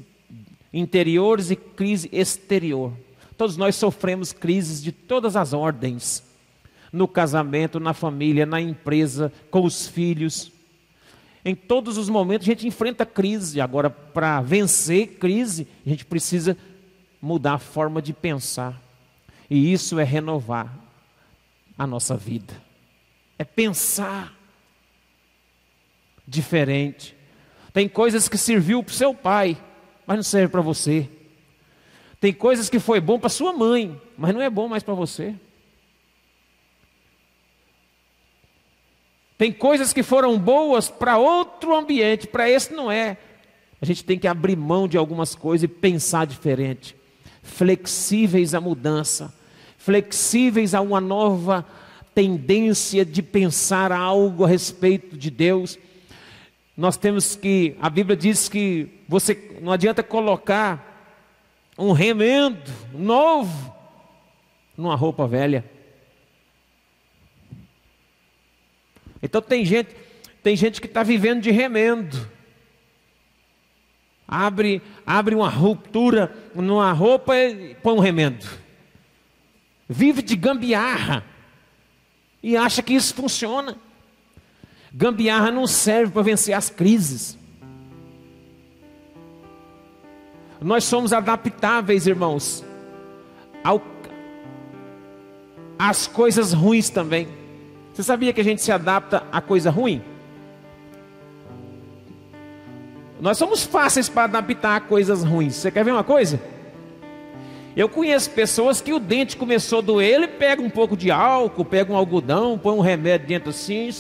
interiores 0.73 1.51
e 1.51 1.57
crise 1.57 2.09
exterior. 2.13 2.93
Todos 3.37 3.57
nós 3.57 3.77
sofremos 3.77 4.33
crises 4.33 4.83
de 4.83 4.93
todas 4.93 5.37
as 5.37 5.53
ordens. 5.53 6.23
No 6.93 7.07
casamento, 7.07 7.79
na 7.79 7.95
família, 7.95 8.45
na 8.45 8.61
empresa, 8.61 9.33
com 9.51 9.65
os 9.65 9.87
filhos. 9.87 10.53
Em 11.45 11.55
todos 11.55 11.97
os 11.97 12.09
momentos 12.09 12.47
a 12.47 12.51
gente 12.51 12.67
enfrenta 12.67 13.07
crise. 13.07 13.61
Agora, 13.61 13.89
para 13.89 14.41
vencer 14.41 15.19
crise, 15.19 15.67
a 15.85 15.89
gente 15.89 16.05
precisa 16.05 16.57
mudar 17.21 17.55
a 17.55 17.59
forma 17.59 18.03
de 18.03 18.13
pensar. 18.13 18.81
E 19.49 19.73
isso 19.73 19.99
é 19.99 20.05
renovar 20.05 20.73
a 21.77 21.87
nossa 21.87 22.17
vida. 22.17 22.55
É 23.39 23.45
pensar 23.45 24.35
diferente. 26.27 27.17
Tem 27.73 27.89
coisas 27.89 28.29
que 28.29 28.39
serviu 28.39 28.83
para 28.83 28.93
o 28.93 28.95
seu 28.95 29.15
pai, 29.15 29.57
mas 30.07 30.17
não 30.17 30.23
serve 30.23 30.49
para 30.49 30.61
você. 30.61 31.09
Tem 32.21 32.33
coisas 32.35 32.69
que 32.69 32.79
foi 32.79 33.01
bom 33.01 33.19
para 33.19 33.31
sua 33.31 33.53
mãe, 33.53 34.01
mas 34.17 34.35
não 34.35 34.43
é 34.43 34.51
bom 34.51 34.69
mais 34.69 34.83
para 34.83 34.93
você. 34.95 35.35
Tem 39.41 39.51
coisas 39.51 39.95
que 39.95 40.03
foram 40.03 40.39
boas 40.39 40.91
para 40.91 41.17
outro 41.17 41.75
ambiente, 41.75 42.27
para 42.27 42.47
esse 42.47 42.75
não 42.75 42.93
é. 42.93 43.17
A 43.81 43.87
gente 43.87 44.05
tem 44.05 44.19
que 44.19 44.29
abrir 44.29 44.55
mão 44.55 44.87
de 44.87 44.99
algumas 44.99 45.35
coisas 45.35 45.63
e 45.63 45.67
pensar 45.67 46.27
diferente 46.27 46.95
flexíveis 47.43 48.55
à 48.55 48.61
mudança, 48.61 49.33
flexíveis 49.79 50.75
a 50.75 50.83
uma 50.83 51.01
nova 51.01 51.65
tendência 52.15 53.03
de 53.03 53.23
pensar 53.23 53.91
algo 53.93 54.45
a 54.45 54.47
respeito 54.47 55.17
de 55.17 55.31
Deus. 55.31 55.79
Nós 56.77 56.99
temos 56.99 57.35
que, 57.35 57.75
a 57.81 57.89
Bíblia 57.89 58.19
diz 58.19 58.47
que 58.47 58.89
você 59.09 59.57
não 59.63 59.73
adianta 59.73 60.03
colocar 60.03 61.17
um 61.79 61.93
remendo 61.93 62.71
novo 62.93 63.75
numa 64.77 64.95
roupa 64.95 65.27
velha. 65.27 65.65
Então 69.23 69.41
tem 69.43 69.65
gente, 69.65 69.95
tem 70.43 70.57
gente 70.57 70.81
que 70.81 70.87
está 70.87 71.03
vivendo 71.03 71.43
de 71.43 71.51
remendo 71.51 72.29
abre, 74.31 74.81
abre 75.05 75.35
uma 75.35 75.49
ruptura 75.49 76.33
numa 76.55 76.93
roupa 76.93 77.37
e 77.37 77.75
põe 77.75 77.95
um 77.95 77.99
remendo. 77.99 78.47
Vive 79.89 80.23
de 80.23 80.37
gambiarra 80.37 81.25
e 82.41 82.57
acha 82.57 82.81
que 82.81 82.95
isso 82.95 83.13
funciona. 83.13 83.77
Gambiarra 84.95 85.51
não 85.51 85.67
serve 85.67 86.13
para 86.13 86.23
vencer 86.23 86.55
as 86.55 86.71
crises. 86.71 87.37
Nós 90.61 90.85
somos 90.85 91.13
adaptáveis, 91.13 92.07
irmãos, 92.07 92.65
ao, 93.65 93.83
às 95.77 96.07
coisas 96.07 96.53
ruins 96.53 96.89
também. 96.89 97.27
Você 98.01 98.05
sabia 98.05 98.33
que 98.33 98.41
a 98.41 98.45
gente 98.45 98.63
se 98.63 98.73
adapta 98.73 99.25
a 99.31 99.43
coisa 99.43 99.69
ruim? 99.71 100.01
Nós 103.21 103.37
somos 103.37 103.63
fáceis 103.63 104.09
para 104.09 104.25
adaptar 104.25 104.77
a 104.77 104.81
coisas 104.81 105.23
ruins. 105.23 105.57
Você 105.57 105.71
quer 105.71 105.85
ver 105.85 105.91
uma 105.91 106.03
coisa? 106.03 106.41
Eu 107.77 107.91
conheço 107.91 108.31
pessoas 108.31 108.81
que 108.81 108.95
o 108.95 108.99
dente 108.99 109.37
começou 109.37 109.81
a 109.81 109.83
doer, 109.83 110.15
ele 110.15 110.29
pega 110.29 110.63
um 110.63 110.71
pouco 110.71 110.97
de 110.97 111.11
álcool, 111.11 111.63
pega 111.63 111.93
um 111.93 111.97
algodão, 111.97 112.59
põe 112.59 112.75
um 112.75 112.81
remédio 112.81 113.29
dentro 113.29 113.51
assim, 113.51 113.91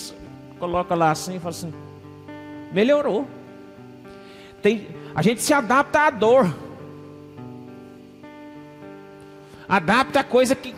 coloca 0.58 0.94
lá 0.94 1.10
assim 1.10 1.36
e 1.36 1.38
fala 1.38 1.50
assim: 1.50 1.74
melhorou. 2.72 3.28
Tem, 4.62 4.88
a 5.14 5.20
gente 5.20 5.42
se 5.42 5.52
adapta 5.52 6.06
à 6.06 6.10
dor. 6.10 6.50
Adapta 9.68 10.20
a 10.20 10.24
coisa 10.24 10.54
que. 10.54 10.74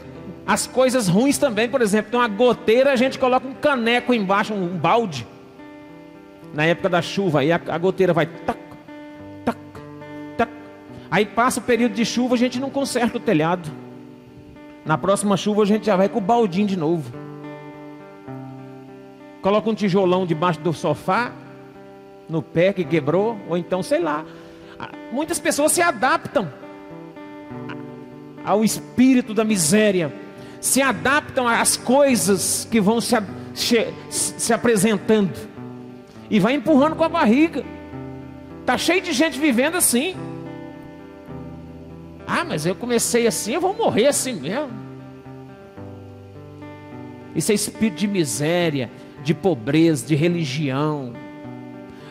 As 0.46 0.66
coisas 0.66 1.08
ruins 1.08 1.38
também, 1.38 1.68
por 1.68 1.80
exemplo, 1.80 2.10
tem 2.10 2.20
uma 2.20 2.28
goteira, 2.28 2.92
a 2.92 2.96
gente 2.96 3.18
coloca 3.18 3.46
um 3.46 3.54
caneco 3.54 4.12
embaixo, 4.12 4.52
um 4.52 4.66
balde 4.76 5.26
na 6.52 6.64
época 6.64 6.88
da 6.88 7.00
chuva, 7.00 7.40
aí 7.40 7.52
a, 7.52 7.60
a 7.68 7.78
goteira 7.78 8.12
vai 8.12 8.26
tac, 8.26 8.58
tac, 9.44 9.58
tac. 10.36 10.50
Aí 11.10 11.24
passa 11.24 11.60
o 11.60 11.62
período 11.62 11.94
de 11.94 12.04
chuva, 12.04 12.34
a 12.34 12.38
gente 12.38 12.60
não 12.60 12.70
conserta 12.70 13.16
o 13.16 13.20
telhado. 13.20 13.70
Na 14.84 14.98
próxima 14.98 15.36
chuva 15.36 15.62
a 15.62 15.66
gente 15.66 15.86
já 15.86 15.96
vai 15.96 16.08
com 16.08 16.18
o 16.18 16.22
baldinho 16.22 16.66
de 16.66 16.76
novo. 16.76 17.12
Coloca 19.40 19.70
um 19.70 19.74
tijolão 19.74 20.26
debaixo 20.26 20.60
do 20.60 20.72
sofá, 20.72 21.32
no 22.28 22.42
pé 22.42 22.72
que 22.72 22.84
quebrou, 22.84 23.38
ou 23.48 23.56
então, 23.56 23.82
sei 23.82 24.00
lá. 24.00 24.24
Muitas 25.10 25.38
pessoas 25.38 25.72
se 25.72 25.80
adaptam 25.80 26.52
ao 28.44 28.64
espírito 28.64 29.32
da 29.32 29.44
miséria, 29.44 30.12
se 30.62 30.80
adaptam 30.80 31.48
às 31.48 31.76
coisas 31.76 32.68
que 32.70 32.80
vão 32.80 33.00
se, 33.00 33.16
se, 33.52 33.92
se 34.08 34.52
apresentando 34.52 35.36
e 36.30 36.38
vai 36.38 36.54
empurrando 36.54 36.94
com 36.94 37.02
a 37.02 37.08
barriga. 37.08 37.64
Tá 38.64 38.78
cheio 38.78 39.02
de 39.02 39.12
gente 39.12 39.40
vivendo 39.40 39.74
assim. 39.74 40.14
Ah, 42.24 42.44
mas 42.44 42.64
eu 42.64 42.76
comecei 42.76 43.26
assim, 43.26 43.54
eu 43.54 43.60
vou 43.60 43.74
morrer 43.74 44.06
assim 44.06 44.34
mesmo. 44.34 44.70
Isso 47.34 47.50
é 47.50 47.56
espírito 47.56 47.96
de 47.96 48.06
miséria, 48.06 48.88
de 49.24 49.34
pobreza, 49.34 50.06
de 50.06 50.14
religião. 50.14 51.12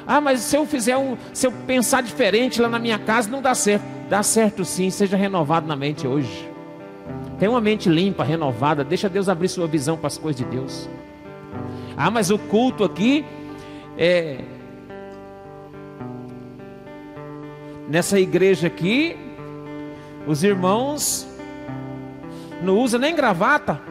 Ah, 0.05 0.19
mas 0.19 0.41
se 0.41 0.57
eu 0.57 0.65
fizer 0.65 0.97
um, 0.97 1.15
se 1.33 1.47
eu 1.47 1.53
pensar 1.53 2.03
diferente 2.03 2.61
lá 2.61 2.67
na 2.67 2.79
minha 2.79 2.99
casa, 2.99 3.29
não 3.29 3.41
dá 3.41 3.55
certo. 3.55 3.85
Dá 4.09 4.21
certo 4.21 4.65
sim, 4.65 4.89
seja 4.89 5.15
renovado 5.15 5.65
na 5.65 5.75
mente 5.77 6.05
hoje. 6.05 6.50
Tenha 7.41 7.49
uma 7.49 7.59
mente 7.59 7.89
limpa, 7.89 8.23
renovada, 8.23 8.83
deixa 8.83 9.09
Deus 9.09 9.27
abrir 9.27 9.49
sua 9.49 9.65
visão 9.65 9.97
para 9.97 10.05
as 10.05 10.15
coisas 10.15 10.39
de 10.39 10.45
Deus. 10.45 10.87
Ah, 11.97 12.11
mas 12.11 12.29
o 12.29 12.37
culto 12.37 12.83
aqui 12.83 13.25
é, 13.97 14.41
nessa 17.89 18.19
igreja 18.19 18.67
aqui, 18.67 19.17
os 20.27 20.43
irmãos 20.43 21.27
não 22.61 22.77
usa 22.77 22.99
nem 22.99 23.15
gravata. 23.15 23.81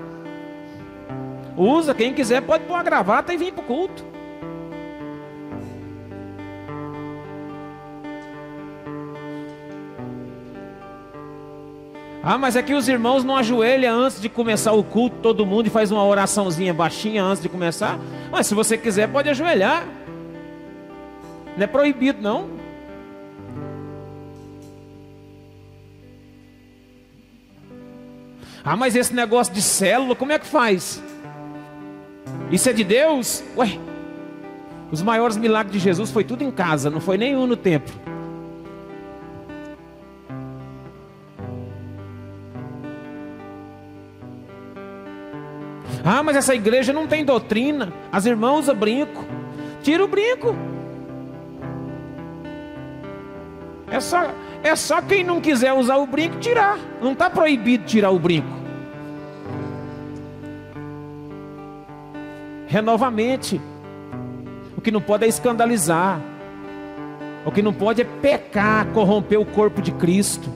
Usa, 1.57 1.93
quem 1.93 2.15
quiser 2.15 2.43
pode 2.43 2.63
pôr 2.67 2.77
a 2.77 2.85
gravata 2.85 3.35
e 3.35 3.37
vir 3.37 3.53
para 3.53 3.65
o 3.65 3.67
culto. 3.67 4.05
Ah, 12.23 12.37
mas 12.37 12.55
é 12.55 12.63
que 12.63 12.75
os 12.75 12.87
irmãos 12.87 13.25
não 13.25 13.35
ajoelham 13.35 13.99
antes 13.99 14.21
de 14.21 14.29
começar 14.29 14.73
o 14.73 14.85
culto, 14.85 15.17
todo 15.23 15.47
mundo 15.47 15.69
e 15.69 15.71
faz 15.71 15.91
uma 15.91 16.05
oraçãozinha 16.05 16.75
baixinha 16.75 17.25
antes 17.25 17.43
de 17.43 17.49
começar. 17.49 17.99
Mas 18.31 18.47
se 18.47 18.55
você 18.55 18.77
quiser, 18.77 19.09
pode 19.09 19.31
ajoelhar. 19.31 19.87
Não 21.57 21.65
é 21.65 21.67
proibido, 21.67 22.21
não. 22.21 22.49
Ah, 28.63 28.77
mas 28.77 28.95
esse 28.95 29.15
negócio 29.15 29.55
de 29.55 29.63
célula, 29.63 30.15
como 30.15 30.33
é 30.33 30.39
que 30.39 30.47
faz? 30.47 31.03
Isso 32.51 32.69
é 32.69 32.73
de 32.75 32.85
Deus? 32.85 33.43
Ué, 33.57 33.79
os 34.93 35.01
maiores 35.01 35.39
milagres 35.39 35.73
de 35.73 35.79
Jesus 35.79 36.11
foi 36.11 36.25
tudo 36.25 36.45
em 36.45 36.51
casa, 36.51 36.91
não 36.91 37.01
foi 37.01 37.17
nenhum 37.17 37.47
no 37.47 37.57
templo. 37.57 37.95
Ah, 46.13 46.25
mas 46.25 46.35
essa 46.35 46.57
igreja 46.57 46.93
não 46.93 47.07
tem 47.07 47.25
doutrina. 47.25 47.93
As 48.11 48.27
irmãs 48.27 48.59
usam 48.59 48.75
brinco. 48.75 49.25
Tira 49.81 50.05
o 50.05 50.09
brinco. 50.09 50.57
É 53.89 54.01
só, 54.01 54.29
é 54.61 54.75
só 54.75 55.01
quem 55.01 55.23
não 55.23 55.41
quiser 55.41 55.73
usar 55.73 55.99
o 55.99 56.07
brinco 56.09 56.41
tirar. 56.41 56.81
Não 57.01 57.13
está 57.13 57.31
proibido 57.31 57.85
tirar 57.85 58.11
o 58.11 58.19
brinco. 58.19 58.49
Renovamente. 62.67 63.61
O 64.77 64.81
que 64.81 64.91
não 64.91 65.01
pode 65.01 65.25
é 65.25 65.29
escandalizar. 65.29 66.21
O 67.47 67.53
que 67.53 67.63
não 67.63 67.73
pode 67.73 68.03
é 68.03 68.05
pecar, 68.05 68.85
corromper 68.87 69.41
o 69.41 69.47
corpo 69.47 69.81
de 69.81 69.93
Cristo. 69.93 70.51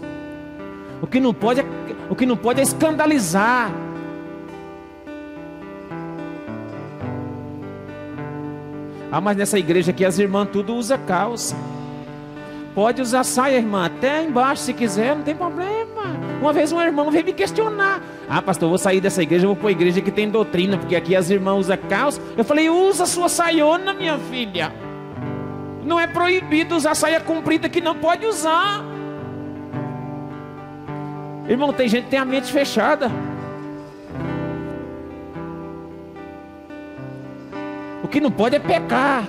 O 1.00 1.06
que 1.06 1.20
não 1.20 1.32
pode 1.32 1.60
é, 1.60 1.64
o 2.10 2.16
que 2.16 2.26
não 2.26 2.36
pode 2.36 2.58
é 2.58 2.64
escandalizar. 2.64 3.70
Ah, 9.14 9.20
mas 9.20 9.36
nessa 9.36 9.56
igreja 9.56 9.92
aqui 9.92 10.04
as 10.04 10.18
irmãs 10.18 10.48
tudo 10.50 10.74
usa 10.74 10.98
calça. 10.98 11.54
Pode 12.74 13.00
usar 13.00 13.22
saia, 13.22 13.58
irmã, 13.58 13.86
até 13.86 14.24
embaixo 14.24 14.62
se 14.62 14.74
quiser, 14.74 15.14
não 15.14 15.22
tem 15.22 15.36
problema. 15.36 16.02
Uma 16.40 16.52
vez 16.52 16.72
um 16.72 16.80
irmão 16.80 17.12
veio 17.12 17.24
me 17.24 17.32
questionar. 17.32 18.02
Ah, 18.28 18.42
pastor, 18.42 18.68
vou 18.68 18.76
sair 18.76 19.00
dessa 19.00 19.22
igreja, 19.22 19.46
vou 19.46 19.54
para 19.54 19.68
a 19.68 19.70
igreja 19.70 20.00
que 20.00 20.10
tem 20.10 20.28
doutrina, 20.28 20.76
porque 20.76 20.96
aqui 20.96 21.14
as 21.14 21.30
irmãs 21.30 21.60
usam 21.60 21.76
calça. 21.88 22.20
Eu 22.36 22.42
falei, 22.42 22.68
usa 22.68 23.06
sua 23.06 23.28
saiona, 23.28 23.94
minha 23.94 24.18
filha. 24.18 24.72
Não 25.84 26.00
é 26.00 26.08
proibido 26.08 26.74
usar 26.74 26.96
saia 26.96 27.20
comprida 27.20 27.68
que 27.68 27.80
não 27.80 27.94
pode 27.94 28.26
usar. 28.26 28.84
Irmão, 31.48 31.72
tem 31.72 31.86
gente 31.86 32.06
que 32.06 32.10
tem 32.10 32.18
a 32.18 32.24
mente 32.24 32.50
fechada. 32.50 33.12
Que 38.14 38.20
não 38.20 38.30
pode 38.30 38.54
é 38.54 38.60
pecar. 38.60 39.28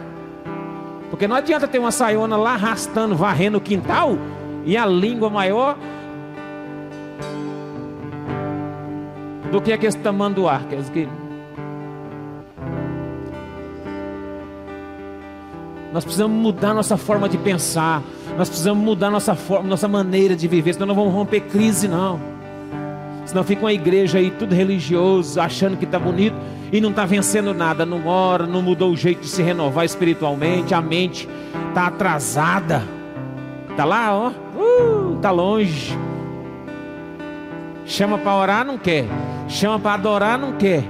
Porque 1.10 1.28
não 1.28 1.36
adianta 1.36 1.68
ter 1.68 1.80
uma 1.80 1.92
saiona 1.92 2.38
lá 2.38 2.54
arrastando, 2.54 3.16
varrendo 3.16 3.58
o 3.58 3.62
quintal 3.62 4.16
e 4.64 4.78
a 4.78 4.86
língua 4.86 5.28
maior 5.28 5.76
do 9.52 9.60
que 9.60 9.72
esse 9.72 9.98
tamanduá. 9.98 10.62
Quer 10.70 10.76
dizer 10.76 10.92
que 10.92 11.10
nós 15.92 16.04
precisamos 16.04 16.38
mudar 16.38 16.76
nossa 16.76 16.96
forma 16.96 17.28
de 17.28 17.40
pensar. 17.40 18.04
Nós 18.38 18.50
precisamos 18.50 18.84
mudar 18.84 19.10
nossa 19.10 19.34
forma, 19.34 19.68
nossa 19.68 19.88
maneira 19.88 20.36
de 20.36 20.48
viver, 20.48 20.74
senão 20.74 20.86
não 20.86 20.96
vamos 20.96 21.12
romper 21.12 21.42
crise 21.42 21.88
não. 21.88 22.20
Senão 23.26 23.44
fica 23.44 23.64
uma 23.64 23.74
igreja 23.74 24.20
aí 24.20 24.30
tudo 24.30 24.54
religioso, 24.54 25.42
achando 25.42 25.76
que 25.76 25.86
está 25.86 25.98
bonito 25.98 26.36
e 26.76 26.82
não 26.82 26.90
está 26.90 27.06
vencendo 27.06 27.54
nada, 27.54 27.86
não 27.86 28.06
ora, 28.06 28.46
não 28.46 28.62
mudou 28.62 28.92
o 28.92 28.98
jeito 28.98 29.22
de 29.22 29.28
se 29.30 29.42
renovar 29.42 29.86
espiritualmente, 29.86 30.74
a 30.74 30.82
mente 30.82 31.28
está 31.70 31.88
atrasada, 31.88 32.84
está 33.70 33.86
lá, 33.86 34.14
ó, 34.14 34.30
uh, 34.30 35.18
tá 35.22 35.32
longe. 35.32 35.98
Chama 37.86 38.18
para 38.18 38.36
orar, 38.36 38.66
não 38.66 38.78
quer. 38.78 39.06
Chama 39.48 39.80
para 39.80 39.94
adorar, 39.94 40.38
não 40.38 40.54
quer. 40.54 40.84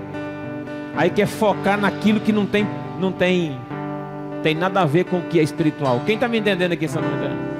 Aí 0.95 1.11
quer 1.11 1.27
focar 1.27 1.79
naquilo 1.79 2.19
que 2.19 2.31
não 2.31 2.47
tem, 2.47 2.65
não 2.99 3.11
tem, 3.11 3.55
tem 4.41 4.55
nada 4.55 4.81
a 4.81 4.85
ver 4.85 5.03
com 5.03 5.19
o 5.19 5.21
que 5.23 5.39
é 5.39 5.43
espiritual. 5.43 6.01
Quem 6.03 6.15
está 6.15 6.27
me 6.27 6.39
entendendo 6.39 6.71
aqui 6.71 6.85
essa 6.85 6.99
noite? 6.99 7.54